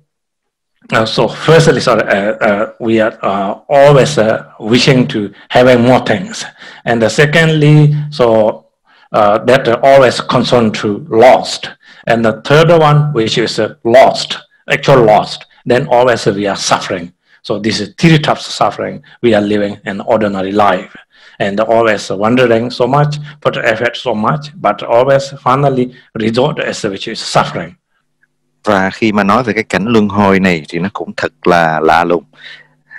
uh, 0.92 1.06
so 1.06 1.28
firstly, 1.28 1.80
sorry, 1.80 2.04
uh, 2.04 2.34
uh, 2.34 2.74
we 2.80 3.00
are 3.00 3.18
uh, 3.22 3.60
always 3.70 4.18
uh, 4.18 4.52
wishing 4.60 5.08
to 5.08 5.34
having 5.50 5.82
more 5.82 6.00
things, 6.06 6.46
and 6.86 7.12
secondly, 7.12 7.96
so 8.12 8.68
that 9.12 9.68
always 9.84 10.20
concern 10.20 10.72
to 10.72 11.06
lost 11.10 11.70
and 12.08 12.24
the 12.24 12.42
third 12.42 12.70
one, 12.70 13.14
which 13.14 13.38
is 13.38 13.60
lost, 13.84 14.38
actual 14.70 15.04
lost, 15.04 15.46
then 15.66 15.88
always 15.88 16.26
we 16.28 16.46
are 16.46 16.56
suffering. 16.56 17.12
So 17.42 17.60
this 17.60 17.80
is 17.80 17.94
three 17.98 18.20
types 18.20 18.48
of 18.48 18.54
suffering. 18.54 19.04
We 19.22 19.34
are 19.34 19.42
living 19.42 19.80
an 19.86 20.02
ordinary 20.02 20.52
life 20.52 20.96
and 21.40 21.60
always 21.60 22.10
wondering 22.10 22.70
so 22.72 22.88
much, 22.88 23.18
put 23.42 23.58
effort 23.58 23.98
so 23.98 24.14
much, 24.16 24.50
but 24.56 24.84
always 24.84 25.30
finally 25.42 25.96
result 26.16 26.60
is 26.60 26.84
which 26.84 27.08
is 27.08 27.20
suffering. 27.20 27.78
Và 28.66 28.90
khi 28.90 29.12
mà 29.12 29.24
nói 29.24 29.44
về 29.44 29.54
cái 29.54 29.64
cảnh 29.64 29.86
luân 29.88 30.10
hồi 30.10 30.40
này 30.40 30.64
thì 30.70 30.80
nó 30.80 30.90
cũng 30.94 31.12
thật 31.18 31.48
là 31.48 31.80
lạ 31.80 32.04
lùng. 32.04 32.24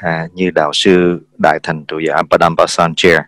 À, 0.01 0.29
như 0.35 0.51
đạo 0.51 0.71
sư 0.73 1.21
Đại 1.39 1.59
Thành 1.63 1.85
Trụ 1.85 1.99
Giả 1.99 2.23
Padamba 2.31 2.67
Sancher, 2.67 3.19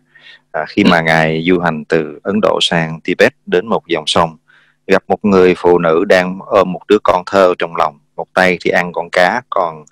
à, 0.53 0.65
khi 0.69 0.85
mà 0.85 1.01
Ngài 1.01 1.45
du 1.47 1.61
hành 1.61 1.85
từ 1.85 2.19
Ấn 2.23 2.41
Độ 2.43 2.59
sang 2.63 3.01
Tibet 3.01 3.35
đến 3.47 3.67
một 3.67 3.87
dòng 3.87 4.07
sông, 4.07 4.37
gặp 4.87 5.03
một 5.09 5.25
người 5.25 5.55
phụ 5.59 5.79
nữ 5.79 6.05
đang 6.05 6.39
ôm 6.47 6.73
một 6.73 6.81
đứa 6.89 6.99
con 7.03 7.23
thơ 7.27 7.55
trong 7.59 7.77
lòng 7.77 7.99
một 8.17 8.27
tay 8.35 8.59
thì 8.61 8.71
ăn 8.71 8.93
con 8.93 9.11
cá 9.13 9.43
còn 9.51 9.85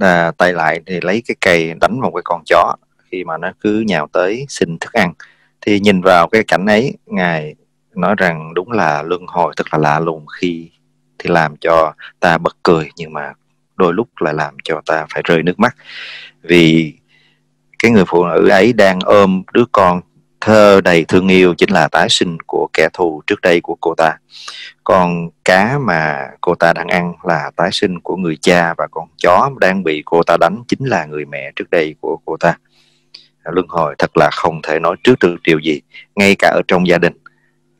à, 0.00 0.32
tay 0.38 0.52
lại 0.52 0.80
thì 0.86 1.00
lấy 1.00 1.22
cái 1.26 1.34
cây 1.40 1.74
đánh 1.80 2.00
một 2.00 2.10
cái 2.14 2.22
con 2.24 2.42
chó 2.46 2.76
khi 3.10 3.24
mà 3.24 3.36
nó 3.36 3.52
cứ 3.60 3.80
nhào 3.80 4.08
tới 4.12 4.46
xin 4.48 4.78
thức 4.78 4.92
ăn 4.92 5.12
thì 5.60 5.80
nhìn 5.80 6.00
vào 6.00 6.28
cái 6.28 6.44
cảnh 6.44 6.66
ấy 6.66 6.94
ngài 7.06 7.54
nói 7.94 8.14
rằng 8.18 8.54
đúng 8.54 8.72
là 8.72 9.02
luân 9.02 9.26
hồi 9.26 9.52
thật 9.56 9.66
là 9.72 9.78
lạ 9.78 10.00
lùng 10.00 10.26
khi 10.40 10.70
thì 11.20 11.30
làm 11.30 11.56
cho 11.56 11.94
ta 12.20 12.38
bật 12.38 12.56
cười, 12.62 12.90
nhưng 12.96 13.12
mà 13.12 13.32
đôi 13.76 13.94
lúc 13.94 14.08
lại 14.20 14.34
làm 14.34 14.56
cho 14.64 14.80
ta 14.86 15.06
phải 15.14 15.22
rơi 15.24 15.42
nước 15.42 15.60
mắt. 15.60 15.76
Vì 16.42 16.94
cái 17.78 17.90
người 17.90 18.04
phụ 18.06 18.26
nữ 18.26 18.48
ấy 18.48 18.72
đang 18.72 19.00
ôm 19.00 19.42
đứa 19.52 19.64
con 19.72 20.00
thơ 20.40 20.80
đầy 20.84 21.04
thương 21.04 21.28
yêu 21.28 21.54
chính 21.54 21.70
là 21.70 21.88
tái 21.88 22.06
sinh 22.10 22.38
của 22.46 22.68
kẻ 22.72 22.88
thù 22.92 23.22
trước 23.26 23.40
đây 23.40 23.60
của 23.60 23.76
cô 23.80 23.94
ta. 23.94 24.16
Còn 24.84 25.28
cá 25.44 25.78
mà 25.78 26.28
cô 26.40 26.54
ta 26.54 26.72
đang 26.72 26.88
ăn 26.88 27.12
là 27.24 27.50
tái 27.56 27.68
sinh 27.72 28.00
của 28.00 28.16
người 28.16 28.36
cha 28.40 28.74
và 28.78 28.86
con 28.90 29.08
chó 29.22 29.50
đang 29.60 29.84
bị 29.84 30.02
cô 30.06 30.22
ta 30.22 30.36
đánh 30.40 30.62
chính 30.68 30.84
là 30.84 31.04
người 31.04 31.24
mẹ 31.24 31.52
trước 31.56 31.70
đây 31.70 31.94
của 32.00 32.18
cô 32.24 32.36
ta. 32.36 32.54
Luân 33.44 33.66
hồi 33.68 33.94
thật 33.98 34.16
là 34.16 34.30
không 34.32 34.62
thể 34.62 34.78
nói 34.78 34.96
trước 35.04 35.18
được 35.20 35.36
điều 35.44 35.58
gì, 35.58 35.80
ngay 36.16 36.36
cả 36.38 36.48
ở 36.48 36.62
trong 36.68 36.88
gia 36.88 36.98
đình 36.98 37.12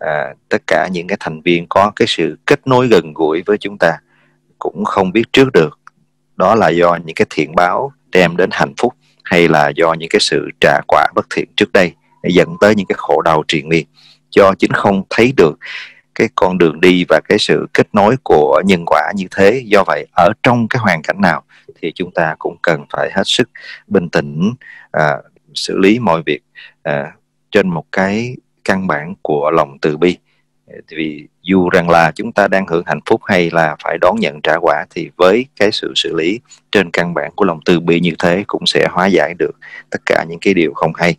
à, 0.01 0.35
tất 0.49 0.63
cả 0.67 0.89
những 0.93 1.07
cái 1.07 1.17
thành 1.21 1.41
viên 1.41 1.67
có 1.69 1.93
cái 1.97 2.09
sự 2.09 2.39
kết 2.47 2.67
nối 2.67 2.89
gần 2.89 3.13
gũi 3.15 3.43
với 3.47 3.59
chúng 3.59 3.79
ta 3.79 3.99
cũng 4.59 4.85
không 4.85 5.13
biết 5.13 5.25
trước 5.33 5.53
được. 5.53 5.79
Đó 6.37 6.55
là 6.55 6.69
do 6.69 6.99
những 7.05 7.15
cái 7.15 7.27
thiện 7.31 7.55
báo 7.55 7.93
đem 8.13 8.37
đến 8.37 8.51
hạnh 8.53 8.75
phúc 8.79 8.95
hay 9.25 9.49
là 9.49 9.73
do 9.77 9.95
những 9.95 10.09
cái 10.09 10.21
sự 10.21 10.49
trả 10.61 10.81
quả 10.89 11.07
bất 11.15 11.27
thiện 11.35 11.49
trước 11.57 11.73
đây 11.73 11.93
dẫn 12.29 12.57
tới 12.61 12.75
những 12.75 12.87
cái 12.87 12.97
khổ 12.99 13.23
đau 13.23 13.43
triền 13.49 13.69
miên. 13.69 13.87
Do 14.31 14.55
chính 14.55 14.73
không 14.73 15.03
thấy 15.11 15.33
được 15.37 15.59
cái 16.15 16.29
con 16.35 16.59
đường 16.59 16.81
đi 16.81 17.05
và 17.09 17.21
cái 17.29 17.39
sự 17.39 17.67
kết 17.75 17.87
nối 17.93 18.17
của 18.23 18.63
nhân 18.67 18.85
quả 18.87 19.13
như 19.17 19.25
thế. 19.37 19.63
Do 19.67 19.85
vậy 19.87 20.07
ở 20.13 20.33
trong 20.43 20.69
cái 20.69 20.81
hoàn 20.81 21.03
cảnh 21.03 21.21
nào 21.21 21.43
thì 21.83 21.93
chúng 21.95 22.11
ta 22.11 22.35
cũng 22.39 22.57
cần 22.63 22.85
phải 22.93 23.11
hết 23.15 23.23
sức 23.27 23.51
bình 23.87 24.09
tĩnh 24.09 24.55
à, 24.91 25.17
xử 25.55 25.79
lý 25.79 25.99
mọi 25.99 26.23
việc 26.27 26.41
à, 26.83 27.13
trên 27.51 27.69
một 27.69 27.85
cái 27.93 28.37
căn 28.71 28.87
bản 28.87 29.15
của 29.23 29.51
lòng 29.51 29.79
từ 29.79 29.97
bi. 29.97 30.17
Vì 30.89 31.29
dù 31.43 31.71
rằng 31.71 31.91
là 31.91 32.13
chúng 32.15 32.33
ta 32.33 32.49
đang 32.49 32.67
hưởng 32.67 32.85
hạnh 32.87 33.01
phúc 33.07 33.21
hay 33.25 33.51
là 33.51 33.77
phải 33.85 33.99
đón 34.01 34.17
nhận 34.21 34.41
trả 34.43 34.57
quả, 34.61 34.85
thì 34.91 35.11
với 35.17 35.47
cái 35.57 35.73
sự 35.73 35.93
xử 35.97 36.17
lý 36.17 36.41
trên 36.73 36.91
căn 36.91 37.15
bản 37.15 37.31
của 37.37 37.45
lòng 37.45 37.61
từ 37.65 37.81
bi 37.81 38.01
như 38.01 38.13
thế 38.19 38.45
cũng 38.47 38.67
sẽ 38.67 38.87
hóa 38.91 39.07
giải 39.07 39.35
được 39.39 39.53
tất 39.91 39.99
cả 40.07 40.25
những 40.29 40.39
cái 40.41 40.55
điều 40.55 40.73
không 40.75 40.93
hay. 40.95 41.17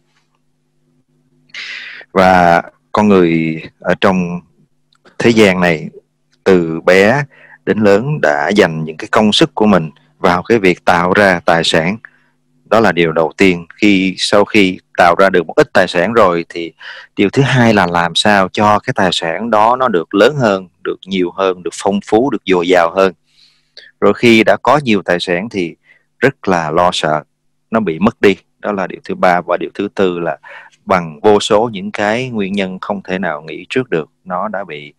Và 2.11 2.61
con 2.91 3.07
người 3.07 3.61
ở 3.79 3.95
trong 4.01 4.39
thế 5.19 5.29
gian 5.29 5.59
này, 5.59 5.89
từ 6.43 6.81
bé 6.81 7.23
đến 7.65 7.77
lớn 7.77 8.21
đã 8.21 8.49
dành 8.49 8.83
những 8.83 8.97
cái 8.97 9.07
công 9.11 9.33
sức 9.33 9.55
của 9.55 9.65
mình 9.65 9.89
vào 10.19 10.43
cái 10.43 10.59
việc 10.59 10.85
tạo 10.85 11.13
ra 11.13 11.39
tài 11.45 11.63
sản 11.63 11.97
đó 12.71 12.79
là 12.79 12.91
điều 12.91 13.11
đầu 13.11 13.31
tiên 13.37 13.65
khi 13.75 14.15
sau 14.17 14.45
khi 14.45 14.79
tạo 14.97 15.15
ra 15.19 15.29
được 15.29 15.47
một 15.47 15.53
ít 15.55 15.73
tài 15.73 15.87
sản 15.87 16.13
rồi 16.13 16.45
thì 16.49 16.73
điều 17.15 17.29
thứ 17.29 17.41
hai 17.41 17.73
là 17.73 17.87
làm 17.87 18.15
sao 18.15 18.47
cho 18.53 18.79
cái 18.79 18.93
tài 18.95 19.09
sản 19.13 19.49
đó 19.49 19.75
nó 19.75 19.87
được 19.87 20.13
lớn 20.13 20.35
hơn 20.35 20.67
được 20.83 20.97
nhiều 21.05 21.31
hơn 21.31 21.63
được 21.63 21.73
phong 21.73 21.99
phú 22.05 22.29
được 22.29 22.41
dồi 22.45 22.67
dào 22.67 22.91
hơn. 22.95 23.13
Rồi 24.01 24.13
khi 24.13 24.43
đã 24.43 24.57
có 24.63 24.79
nhiều 24.83 25.01
tài 25.05 25.19
sản 25.19 25.49
thì 25.49 25.75
rất 26.19 26.47
là 26.47 26.71
lo 26.71 26.89
sợ 26.93 27.23
nó 27.71 27.79
bị 27.79 27.99
mất 27.99 28.21
đi. 28.21 28.35
Đó 28.59 28.71
là 28.71 28.87
điều 28.87 28.99
thứ 29.03 29.15
ba 29.15 29.41
và 29.41 29.57
điều 29.57 29.69
thứ 29.73 29.87
tư 29.95 30.19
là 30.19 30.37
bằng 30.85 31.19
vô 31.23 31.39
số 31.39 31.69
những 31.73 31.91
cái 31.91 32.29
nguyên 32.29 32.53
nhân 32.53 32.79
không 32.79 33.01
thể 33.03 33.19
nào 33.19 33.41
nghĩ 33.41 33.65
trước 33.69 33.89
được 33.89 34.09
nó 34.25 34.47
đã 34.47 34.63
bị 34.63 34.93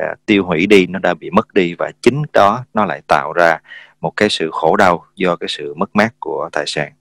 uh, 0.00 0.26
tiêu 0.26 0.44
hủy 0.44 0.66
đi 0.66 0.86
nó 0.86 0.98
đã 0.98 1.14
bị 1.14 1.30
mất 1.30 1.54
đi 1.54 1.74
và 1.78 1.90
chính 2.02 2.22
đó 2.32 2.64
nó 2.74 2.84
lại 2.84 3.00
tạo 3.06 3.32
ra 3.32 3.58
một 4.00 4.12
cái 4.16 4.28
sự 4.28 4.50
khổ 4.52 4.76
đau 4.76 5.04
do 5.16 5.36
cái 5.36 5.48
sự 5.48 5.74
mất 5.74 5.96
mát 5.96 6.14
của 6.20 6.48
tài 6.52 6.64
sản. 6.66 6.92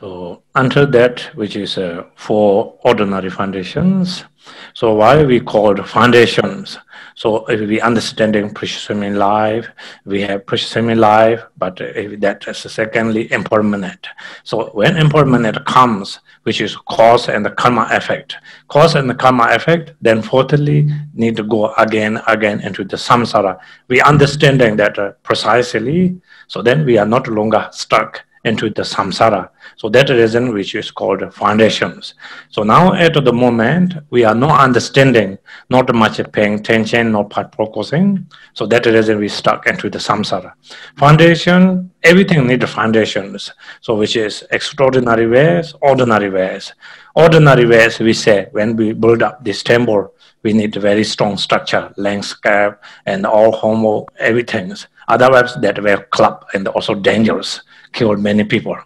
So 0.00 0.42
under 0.54 0.86
that, 0.86 1.20
which 1.34 1.56
is 1.56 1.76
uh, 1.76 2.04
for 2.16 2.78
ordinary 2.84 3.28
foundations, 3.28 4.24
so 4.72 4.94
why 4.94 5.22
we 5.22 5.40
called 5.40 5.86
foundations? 5.86 6.78
So 7.16 7.44
if 7.48 7.60
we 7.68 7.82
understanding 7.82 8.54
precious 8.54 8.86
human 8.86 9.16
life, 9.16 9.68
we 10.06 10.22
have 10.22 10.46
precious 10.46 10.72
human 10.72 10.98
life, 10.98 11.42
but 11.58 11.76
that 11.76 12.44
is 12.48 12.58
secondly 12.58 13.30
impermanent. 13.30 14.06
So 14.42 14.70
when 14.72 14.96
impermanent 14.96 15.66
comes, 15.66 16.20
which 16.44 16.62
is 16.62 16.76
cause 16.88 17.28
and 17.28 17.44
the 17.44 17.50
karma 17.50 17.86
effect, 17.90 18.36
cause 18.68 18.94
and 18.94 19.10
the 19.10 19.14
karma 19.14 19.48
effect, 19.50 19.92
then 20.00 20.22
fourthly 20.22 20.88
need 21.12 21.36
to 21.36 21.42
go 21.42 21.74
again, 21.74 22.22
again 22.26 22.62
into 22.62 22.84
the 22.84 22.96
samsara. 22.96 23.60
We 23.88 24.00
understanding 24.00 24.76
that 24.76 24.98
uh, 24.98 25.12
precisely, 25.24 26.18
so 26.48 26.62
then 26.62 26.86
we 26.86 26.96
are 26.96 27.06
not 27.06 27.28
longer 27.28 27.68
stuck 27.70 28.24
into 28.44 28.70
the 28.70 28.82
samsara. 28.82 29.50
So 29.76 29.88
that 29.90 30.08
reason 30.08 30.52
which 30.52 30.74
is 30.74 30.90
called 30.90 31.22
foundations. 31.34 32.14
So 32.48 32.62
now 32.62 32.94
at 32.94 33.12
the 33.12 33.32
moment, 33.32 33.94
we 34.10 34.24
are 34.24 34.34
not 34.34 34.60
understanding, 34.60 35.38
not 35.68 35.94
much 35.94 36.20
paying 36.32 36.54
attention, 36.54 37.12
not 37.12 37.30
part 37.30 37.54
focusing. 37.54 38.26
So 38.54 38.66
that 38.66 38.86
reason 38.86 39.18
we 39.18 39.28
stuck 39.28 39.66
into 39.66 39.90
the 39.90 39.98
samsara. 39.98 40.52
Foundation, 40.96 41.90
everything 42.02 42.46
need 42.46 42.66
foundations. 42.68 43.52
So 43.82 43.94
which 43.96 44.16
is 44.16 44.44
extraordinary 44.50 45.26
ways, 45.26 45.74
ordinary 45.82 46.30
ways. 46.30 46.72
Ordinary 47.14 47.66
ways, 47.66 47.98
we 47.98 48.14
say, 48.14 48.48
when 48.52 48.76
we 48.76 48.92
build 48.92 49.22
up 49.22 49.44
this 49.44 49.62
temple, 49.62 50.14
we 50.42 50.54
need 50.54 50.74
very 50.76 51.04
strong 51.04 51.36
structure, 51.36 51.92
landscape, 51.96 52.74
and 53.04 53.26
all 53.26 53.52
homo, 53.52 54.06
everything. 54.18 54.72
Otherwise, 55.08 55.56
that 55.56 55.82
were 55.82 56.06
club 56.12 56.46
and 56.54 56.68
also 56.68 56.94
dangerous 56.94 57.60
killed 57.92 58.20
many 58.20 58.44
people. 58.44 58.76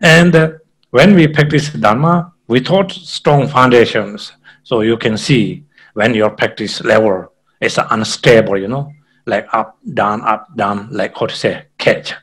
And 0.00 0.34
uh, 0.34 0.52
when 0.90 1.14
we 1.14 1.28
practice 1.28 1.70
Dharma, 1.70 2.32
we 2.48 2.60
taught 2.60 2.92
strong 2.92 3.48
foundations. 3.48 4.32
So 4.62 4.80
you 4.80 4.96
can 4.96 5.16
see 5.16 5.64
when 5.94 6.14
your 6.14 6.30
practice 6.30 6.82
level 6.82 7.32
is 7.60 7.78
unstable, 7.90 8.58
you 8.58 8.68
know, 8.68 8.92
like 9.26 9.46
up, 9.52 9.78
down, 9.94 10.22
up, 10.22 10.54
down, 10.56 10.88
like 10.90 11.16
how 11.16 11.26
to 11.26 11.34
say, 11.34 11.64
catch. 11.78 12.14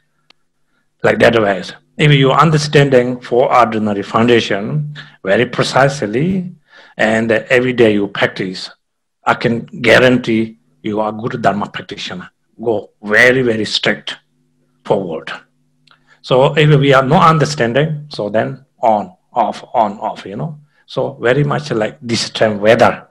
Like 1.03 1.19
that 1.19 1.41
way. 1.41 1.63
If 1.97 2.11
you 2.13 2.31
understanding 2.31 3.19
for 3.21 3.53
ordinary 3.53 4.03
foundation 4.03 4.95
very 5.23 5.45
precisely, 5.45 6.53
and 6.97 7.31
every 7.31 7.73
day 7.73 7.93
you 7.93 8.07
practice, 8.07 8.69
I 9.23 9.33
can 9.33 9.65
guarantee 9.65 10.59
you 10.81 10.99
are 10.99 11.11
good 11.11 11.41
Dharma 11.41 11.69
practitioner. 11.69 12.29
Go 12.61 12.91
very, 13.01 13.41
very 13.41 13.65
strict 13.65 14.17
forward. 14.83 15.31
So 16.21 16.53
if 16.57 16.69
we 16.79 16.93
are 16.93 17.03
no 17.03 17.17
understanding, 17.19 18.05
so 18.09 18.29
then 18.29 18.65
on, 18.81 19.15
off, 19.33 19.63
on, 19.73 19.99
off, 19.99 20.25
you 20.25 20.35
know. 20.35 20.59
So 20.85 21.13
very 21.21 21.43
much 21.43 21.71
like 21.71 21.97
this 22.01 22.29
time 22.29 22.59
weather, 22.59 23.07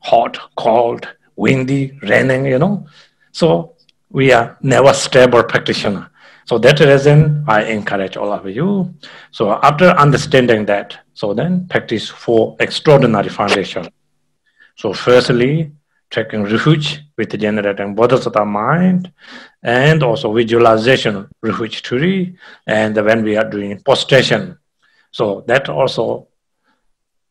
hot, 0.00 0.38
cold, 0.56 1.08
windy, 1.36 1.98
raining, 2.02 2.46
you 2.46 2.58
know. 2.58 2.86
So 3.32 3.76
we 4.10 4.32
are 4.32 4.56
never 4.62 4.92
stable 4.92 5.42
practitioner. 5.42 6.10
So 6.44 6.58
that 6.58 6.80
reason 6.80 7.44
I 7.48 7.64
encourage 7.64 8.16
all 8.16 8.32
of 8.32 8.46
you. 8.48 8.94
So 9.30 9.58
after 9.62 9.90
understanding 9.90 10.66
that, 10.66 10.98
so 11.14 11.34
then 11.34 11.66
practice 11.68 12.08
four 12.08 12.56
extraordinary 12.60 13.28
foundation. 13.28 13.88
So 14.76 14.92
firstly, 14.92 15.72
taking 16.12 16.44
refuge 16.44 17.00
with 17.16 17.40
generating 17.40 17.94
bodhisattva 17.94 18.44
mind 18.44 19.12
and 19.62 20.02
also 20.02 20.32
visualization 20.32 21.26
refuge 21.42 21.82
tree 21.82 22.36
and 22.66 22.94
when 22.96 23.24
we 23.24 23.36
are 23.36 23.48
doing 23.48 23.80
postration 23.80 24.56
so 25.10 25.42
that 25.48 25.68
also 25.68 26.28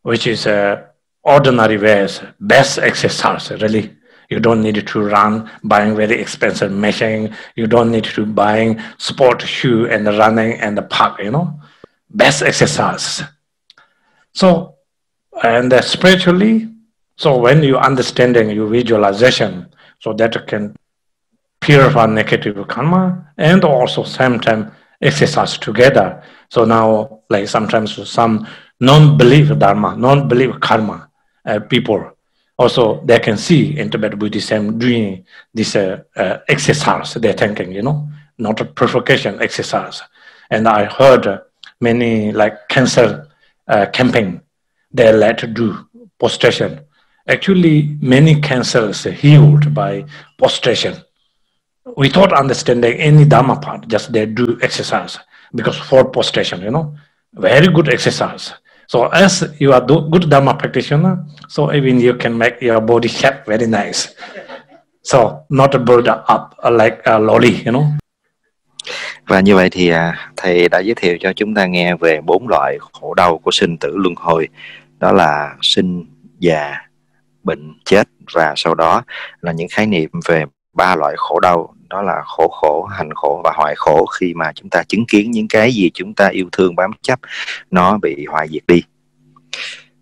which 0.02 0.28
is 0.28 0.46
a 0.46 0.92
ordinary 1.24 1.78
ways 1.78 2.22
best 2.40 2.80
exercise 2.80 3.52
really. 3.62 3.96
You 4.30 4.40
don't 4.40 4.62
need 4.62 4.88
to 4.88 5.02
run 5.02 5.52
buying 5.62 5.94
very 5.94 6.22
expensive 6.22 6.72
machine. 6.72 7.36
You 7.58 7.68
don't 7.68 7.92
need 7.92 8.06
to 8.06 8.26
buying 8.26 8.82
sport 8.98 9.42
shoe 9.42 9.88
and 9.88 10.06
running 10.06 10.54
and 10.54 10.78
the 10.78 10.84
park 10.84 11.22
you 11.22 11.32
know. 11.32 11.60
Best 12.10 12.42
exercise. 12.42 13.24
So 14.34 14.76
and 15.44 15.74
spiritually 15.84 16.71
so 17.22 17.38
when 17.38 17.62
you 17.62 17.78
understanding 17.78 18.50
your 18.50 18.68
visualization, 18.68 19.68
so 20.00 20.12
that 20.14 20.48
can 20.48 20.76
purify 21.60 22.08
negative 22.08 22.68
karma 22.68 23.32
and 23.38 23.64
also 23.64 24.04
sometimes 24.04 24.72
exercise 25.00 25.56
together. 25.60 26.24
So 26.50 26.66
now, 26.66 27.20
like 27.30 27.48
sometimes 27.48 28.10
some 28.10 28.48
non-belief 28.80 29.56
dharma, 29.60 29.96
non-belief 29.96 30.60
karma 30.62 31.10
uh, 31.46 31.60
people, 31.60 32.12
also 32.58 33.06
they 33.06 33.20
can 33.20 33.38
see 33.38 33.78
in 33.78 33.92
Tibet 33.92 34.18
Buddhism 34.18 34.80
doing 34.80 35.24
this 35.54 35.76
uh, 35.76 36.02
uh, 36.16 36.40
exercise. 36.50 37.14
They're 37.14 37.34
thinking, 37.34 37.72
you 37.72 37.84
know, 37.84 38.10
not 38.40 38.60
a 38.62 38.66
purification 38.66 39.40
exercise. 39.44 40.02
And 40.50 40.68
I 40.68 40.86
heard 40.86 41.42
many 41.80 42.32
like 42.32 42.68
cancer 42.68 43.28
uh, 43.68 43.86
camping, 43.94 44.42
they 44.92 45.14
let 45.14 45.54
do 45.54 45.88
postration 46.18 46.82
Actually, 47.28 47.98
many 48.02 48.42
cancers 48.42 49.04
healed 49.04 49.74
by 49.74 50.06
prostration. 50.38 50.96
Without 51.98 52.34
understanding 52.34 52.94
any 52.94 53.26
Dharma 53.26 53.56
part, 53.56 53.88
just 53.88 54.12
they 54.14 54.26
do 54.26 54.58
exercise 54.62 55.20
because 55.54 55.78
for 55.78 56.06
prostration, 56.06 56.62
you 56.62 56.72
know, 56.72 56.96
very 57.34 57.68
good 57.68 57.90
exercise. 57.90 58.54
So 58.88 59.08
as 59.08 59.44
you 59.60 59.74
are 59.74 59.82
good 59.82 60.30
Dharma 60.30 60.54
practitioner, 60.54 61.26
so 61.48 61.74
even 61.74 62.00
you 62.00 62.14
can 62.14 62.38
make 62.38 62.62
your 62.62 62.82
body 62.82 63.08
shape 63.08 63.46
very 63.46 63.68
nice. 63.68 64.14
So 65.04 65.46
not 65.50 65.76
a 65.76 65.80
build 65.80 66.08
up 66.08 66.56
like 66.72 67.02
a 67.06 67.20
lolly, 67.20 67.64
you 67.66 67.72
know. 67.72 67.86
Và 69.28 69.40
như 69.40 69.56
vậy 69.56 69.70
thì 69.70 69.92
thầy 70.38 70.70
đã 70.70 70.80
giới 70.80 70.96
thiệu 70.96 71.18
cho 71.20 71.34
chúng 71.34 71.56
ta 71.56 71.66
nghe 71.66 71.96
về 71.96 72.22
bốn 72.22 72.48
loại 72.48 72.78
khổ 72.80 73.14
đau 73.14 73.38
của 73.38 73.52
sinh 73.52 73.78
tử 73.78 73.98
luân 73.98 74.16
hồi. 74.16 74.48
Đó 75.00 75.12
là 75.12 75.56
sinh, 75.62 76.06
già, 76.40 76.78
bệnh 77.44 77.74
chết 77.86 78.10
và 78.34 78.54
sau 78.56 78.76
đó 78.76 79.04
là 79.42 79.52
những 79.52 79.68
khái 79.72 79.86
niệm 79.86 80.10
về 80.26 80.46
ba 80.74 80.96
loại 80.96 81.14
khổ 81.18 81.40
đau. 81.40 81.74
Đó 81.90 82.02
là 82.02 82.22
khổ 82.26 82.48
khổ 82.48 82.84
hành 82.84 83.10
khổ 83.16 83.42
và 83.44 83.54
hoại 83.56 83.76
khổ. 83.78 84.06
Khi 84.06 84.34
mà 84.34 84.52
chúng 84.56 84.70
ta 84.70 84.84
chứng 84.88 85.06
kiến 85.08 85.32
những 85.32 85.48
cái 85.48 85.72
gì 85.72 85.92
chúng 85.94 86.14
ta 86.14 86.28
yêu 86.28 86.46
thương 86.52 86.76
bám 86.76 86.92
chấp 87.02 87.20
nó 87.72 87.98
bị 87.98 88.26
hoại 88.30 88.48
diệt 88.50 88.64
đi. 88.68 88.84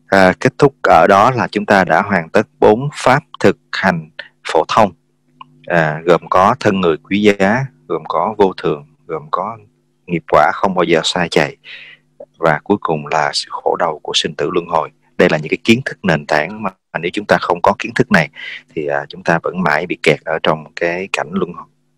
À, 0.08 0.34
kết 0.40 0.54
thúc 0.58 0.74
ở 0.84 1.08
đó 1.10 1.32
là 1.32 1.48
chúng 1.52 1.66
ta 1.66 1.84
đã 1.84 2.02
hoàn 2.02 2.30
tất 2.30 2.48
bốn 2.60 2.90
pháp 2.94 3.24
thực 3.40 3.58
hành 3.72 4.10
phổ 4.48 4.64
thông. 4.68 4.92
À, 5.66 6.02
gồm 6.06 6.22
có 6.30 6.56
thân 6.60 6.82
người 6.82 6.98
quý 6.98 7.22
giá 7.22 7.66
gồm 7.88 8.04
có 8.08 8.36
vô 8.38 8.54
thường 8.58 8.86
gồm 9.08 9.28
có 9.32 9.58
nghiệp 10.08 10.24
quả 10.32 10.52
không 10.54 10.76
bao 10.76 10.84
giờ 10.84 11.02
sai 11.04 11.30
chạy 11.30 11.58
và 12.38 12.60
cuối 12.64 12.78
cùng 12.82 13.08
là 13.08 13.32
sự 13.34 13.48
khổ 13.52 13.76
đau 13.76 14.00
của 14.04 14.12
sinh 14.16 14.36
tử 14.36 14.50
luân 14.54 14.66
hồi 14.68 14.90
đây 15.20 15.30
là 15.32 15.38
những 15.38 15.50
cái 15.50 15.58
kiến 15.64 15.82
thức 15.86 15.98
nền 16.04 16.26
tảng 16.26 16.64
mà 16.64 16.70
nếu 17.00 17.12
chúng 17.14 17.26
ta 17.26 17.38
không 17.42 17.62
có 17.62 17.74
kiến 17.80 17.92
thức 17.96 18.12
này 18.12 18.30
thì 18.76 18.88
à, 18.88 19.06
chúng 19.10 19.24
ta 19.24 19.40
vẫn 19.44 19.62
mãi 19.62 19.86
bị 19.88 19.98
kẹt 20.04 20.20
ở 20.26 20.40
trong 20.44 20.66
cái 20.76 21.08
cảnh 21.14 21.28
luân 21.32 21.52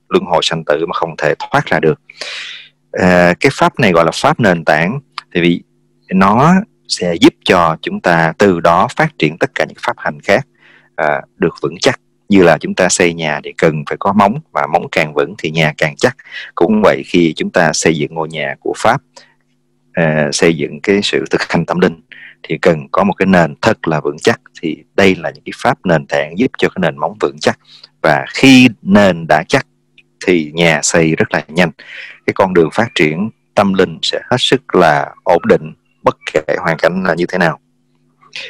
luân 0.10 0.26
hồi 0.26 0.40
sanh 0.44 0.64
tử 0.66 0.86
mà 0.88 0.94
không 0.94 1.16
thể 1.18 1.34
thoát 1.40 1.66
ra 1.66 1.80
được. 1.80 2.02
À, 2.92 3.34
cái 3.40 3.50
pháp 3.54 3.80
này 3.80 3.92
gọi 3.92 4.06
là 4.06 4.12
pháp 4.14 4.40
nền 4.40 4.66
tảng 4.66 5.00
thì 5.34 5.42
vì 5.42 5.62
nó 6.14 6.54
sẽ 6.88 7.16
giúp 7.22 7.34
cho 7.46 7.78
chúng 7.82 8.02
ta 8.02 8.34
từ 8.38 8.60
đó 8.60 8.88
phát 8.96 9.18
triển 9.18 9.38
tất 9.38 9.52
cả 9.56 9.66
những 9.66 9.78
pháp 9.82 9.98
hành 9.98 10.20
khác 10.20 10.48
à, 10.96 11.22
được 11.38 11.56
vững 11.62 11.78
chắc. 11.80 12.00
Như 12.30 12.44
là 12.44 12.58
chúng 12.58 12.76
ta 12.76 12.90
xây 12.90 13.14
nhà 13.14 13.40
thì 13.44 13.54
cần 13.58 13.84
phải 13.90 13.98
có 14.00 14.14
móng 14.14 14.40
và 14.52 14.68
móng 14.74 14.88
càng 14.92 15.14
vững 15.14 15.36
thì 15.38 15.52
nhà 15.52 15.74
càng 15.78 15.96
chắc. 15.96 16.18
Cũng 16.56 16.82
vậy 16.84 17.04
khi 17.06 17.34
chúng 17.36 17.50
ta 17.50 17.74
xây 17.74 17.98
dựng 17.98 18.14
ngôi 18.14 18.28
nhà 18.28 18.56
của 18.60 18.74
pháp 18.78 19.02
à, 19.94 20.30
xây 20.32 20.58
dựng 20.58 20.80
cái 20.84 21.00
sự 21.04 21.26
thực 21.30 21.42
hành 21.50 21.66
tâm 21.66 21.80
linh 21.80 22.02
thì 22.44 22.58
cần 22.62 22.88
có 22.92 23.04
một 23.04 23.14
cái 23.14 23.26
nền 23.26 23.56
thật 23.62 23.88
là 23.88 24.00
vững 24.00 24.18
chắc. 24.20 24.42
Thì 24.62 24.84
đây 24.96 25.16
là 25.16 25.30
những 25.30 25.44
cái 25.44 25.54
pháp 25.56 25.86
nền 25.86 26.06
tảng 26.06 26.38
giúp 26.38 26.52
cho 26.58 26.70
cái 26.70 26.80
nền 26.82 26.98
móng 26.98 27.18
vững 27.20 27.38
chắc. 27.42 27.60
Và 28.02 28.26
khi 28.34 28.70
nền 28.82 29.28
đã 29.28 29.44
chắc 29.48 29.66
thì 30.26 30.52
nhà 30.54 30.80
xây 30.84 31.16
rất 31.16 31.34
là 31.34 31.44
nhanh. 31.48 31.72
Cái 32.26 32.34
con 32.34 32.54
đường 32.54 32.70
phát 32.74 32.88
triển 32.96 33.30
tâm 33.56 33.74
linh 33.74 34.00
sẽ 34.02 34.20
hết 34.32 34.38
sức 34.40 34.76
là 34.76 35.12
ổn 35.24 35.42
định, 35.48 35.74
bất 36.04 36.18
kể 36.34 36.56
hoàn 36.58 36.78
cảnh 36.78 37.04
là 37.04 37.14
như 37.14 37.26
thế 37.30 37.38
nào. 37.38 37.60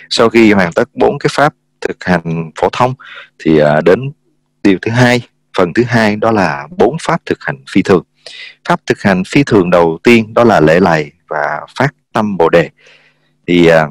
Sau 0.09 0.29
khi 0.29 0.53
hoàn 0.53 0.73
tất 0.73 0.89
bốn 0.93 1.19
cái 1.19 1.29
pháp 1.33 1.53
thực 1.81 2.03
hành 2.03 2.51
phổ 2.55 2.69
thông, 2.71 2.93
thì 3.39 3.59
à, 3.59 3.81
đến 3.81 4.11
điều 4.63 4.77
thứ 4.81 4.91
hai, 4.91 5.21
phần 5.57 5.73
thứ 5.73 5.83
hai 5.87 6.15
đó 6.15 6.31
là 6.31 6.67
bốn 6.77 6.97
pháp 7.01 7.21
thực 7.25 7.37
hành 7.41 7.63
phi 7.71 7.81
thường. 7.81 8.03
Pháp 8.67 8.79
thực 8.85 9.01
hành 9.01 9.23
phi 9.27 9.43
thường 9.43 9.69
đầu 9.69 9.99
tiên 10.03 10.33
đó 10.33 10.43
là 10.43 10.59
lễ 10.59 10.79
lạy 10.79 11.11
và 11.27 11.59
phát 11.77 11.89
tâm 12.13 12.37
bồ 12.37 12.49
đề 12.49 12.69
thì 13.47 13.67
à, 13.67 13.87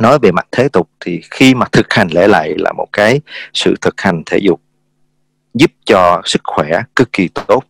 nói 0.00 0.18
về 0.22 0.32
mặt 0.32 0.46
thế 0.52 0.68
tục 0.68 0.90
thì 1.00 1.20
khi 1.30 1.54
mà 1.54 1.66
thực 1.72 1.92
hành 1.92 2.08
lễ 2.08 2.28
lạy 2.28 2.54
là 2.58 2.72
một 2.72 2.86
cái 2.92 3.20
sự 3.54 3.74
thực 3.80 4.00
hành 4.00 4.22
thể 4.26 4.38
dục 4.38 4.60
giúp 5.54 5.70
cho 5.84 6.22
sức 6.24 6.40
khỏe 6.44 6.82
cực 6.96 7.12
kỳ 7.12 7.28
tốt. 7.28 7.64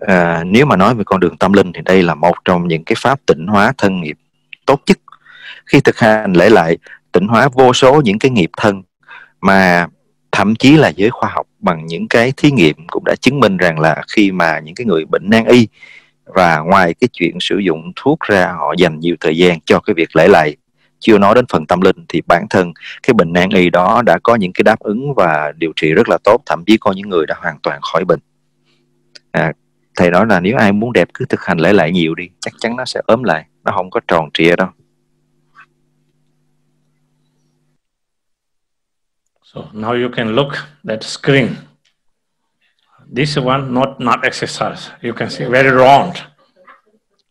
À, 0.00 0.44
nếu 0.46 0.66
mà 0.66 0.76
nói 0.76 0.94
về 0.94 1.02
con 1.06 1.20
đường 1.20 1.36
tâm 1.36 1.52
linh 1.52 1.72
thì 1.72 1.80
đây 1.84 2.02
là 2.02 2.14
một 2.14 2.34
trong 2.44 2.68
những 2.68 2.84
cái 2.84 2.96
pháp 2.98 3.20
tịnh 3.26 3.46
hóa 3.46 3.72
thân 3.78 4.00
nghiệp 4.00 4.16
tốt 4.66 4.80
nhất. 4.86 4.98
Khi 5.66 5.80
thực 5.80 5.98
hành 5.98 6.32
lễ 6.32 6.50
lại 6.50 6.78
tịnh 7.12 7.28
hóa 7.28 7.48
vô 7.52 7.72
số 7.72 8.00
những 8.04 8.18
cái 8.18 8.30
nghiệp 8.30 8.50
thân 8.56 8.82
mà 9.40 9.86
thậm 10.32 10.54
chí 10.54 10.76
là 10.76 10.88
giới 10.88 11.10
khoa 11.10 11.30
học 11.30 11.46
bằng 11.58 11.86
những 11.86 12.08
cái 12.08 12.32
thí 12.36 12.50
nghiệm 12.50 12.76
cũng 12.86 13.04
đã 13.04 13.14
chứng 13.20 13.40
minh 13.40 13.56
rằng 13.56 13.80
là 13.80 14.02
khi 14.08 14.32
mà 14.32 14.58
những 14.58 14.74
cái 14.74 14.84
người 14.84 15.04
bệnh 15.04 15.30
nan 15.30 15.44
y 15.44 15.68
và 16.24 16.58
ngoài 16.58 16.94
cái 17.00 17.08
chuyện 17.12 17.36
sử 17.40 17.58
dụng 17.58 17.92
thuốc 17.96 18.20
ra 18.20 18.52
họ 18.58 18.74
dành 18.78 19.00
nhiều 19.00 19.16
thời 19.20 19.36
gian 19.36 19.60
cho 19.60 19.80
cái 19.80 19.94
việc 19.94 20.16
lễ 20.16 20.28
lạy. 20.28 20.56
Chưa 20.98 21.18
nói 21.18 21.34
đến 21.34 21.44
phần 21.48 21.66
tâm 21.66 21.80
linh 21.80 21.96
thì 22.08 22.20
bản 22.26 22.46
thân 22.50 22.72
cái 23.02 23.14
bệnh 23.14 23.32
nan 23.32 23.50
y 23.50 23.70
đó 23.70 24.02
đã 24.06 24.18
có 24.22 24.34
những 24.34 24.52
cái 24.52 24.62
đáp 24.62 24.80
ứng 24.80 25.14
và 25.14 25.52
điều 25.56 25.72
trị 25.76 25.92
rất 25.92 26.08
là 26.08 26.18
tốt 26.24 26.42
thậm 26.46 26.64
chí 26.66 26.76
có 26.76 26.92
những 26.92 27.08
người 27.08 27.26
đã 27.26 27.34
hoàn 27.38 27.58
toàn 27.62 27.80
khỏi 27.82 28.04
bệnh. 28.04 28.20
À, 29.30 29.52
thầy 29.96 30.10
nói 30.10 30.26
là 30.28 30.40
nếu 30.40 30.56
ai 30.56 30.72
muốn 30.72 30.92
đẹp 30.92 31.08
cứ 31.14 31.24
thực 31.28 31.40
hành 31.44 31.58
lễ 31.58 31.72
lại 31.72 31.92
nhiều 31.92 32.14
đi 32.14 32.28
chắc 32.40 32.54
chắn 32.60 32.76
nó 32.76 32.84
sẽ 32.84 33.00
ốm 33.06 33.22
lại 33.22 33.46
nó 33.64 33.72
không 33.72 33.90
có 33.90 34.00
tròn 34.08 34.28
trịa 34.34 34.56
đâu. 34.56 34.68
So 39.54 39.60
now 39.72 40.02
you 40.02 40.08
can 40.16 40.34
look 40.34 40.52
that 40.88 41.02
screen. 41.02 41.48
This 43.16 43.36
one 43.36 43.74
not 43.74 44.00
not 44.00 44.24
exercise. 44.24 44.90
You 45.02 45.12
can 45.12 45.30
see 45.30 45.44
very 45.44 45.70
round. 45.70 46.14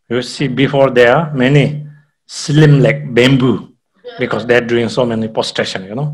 You 0.08 0.22
see 0.22 0.48
before 0.48 0.90
there 0.90 1.32
many 1.34 1.86
slim 2.26 2.80
like 2.80 3.14
bamboo 3.14 3.68
because 4.18 4.46
they're 4.46 4.66
doing 4.66 4.88
so 4.88 5.04
many 5.04 5.28
postration, 5.28 5.88
you 5.88 5.94
know. 5.94 6.12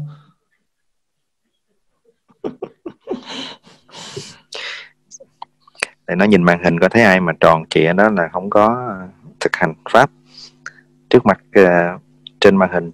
Để 6.06 6.14
nó 6.14 6.24
nhìn 6.24 6.42
màn 6.42 6.64
hình 6.64 6.80
có 6.80 6.88
thấy 6.88 7.02
ai 7.02 7.20
mà 7.20 7.32
tròn 7.40 7.64
trịa 7.70 7.92
đó 7.92 8.08
là 8.16 8.28
không 8.32 8.50
có 8.50 8.94
thực 9.40 9.56
hành 9.56 9.74
pháp 9.90 10.10
trước 11.10 11.26
mặt 11.26 11.40
uh, 11.60 12.02
trên 12.40 12.56
màn 12.56 12.70
hình. 12.72 12.92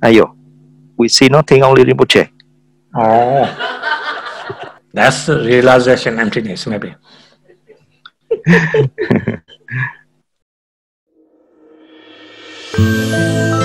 Ayo, 0.00 0.26
we 0.96 1.08
see 1.08 1.28
nothing 1.28 1.62
only 1.62 1.84
Rinpoche. 1.84 2.24
Oh, 2.98 3.48
That's 4.92 5.26
the 5.26 5.38
realization 5.38 6.18
emptiness, 6.20 6.66
maybe. 6.66 6.94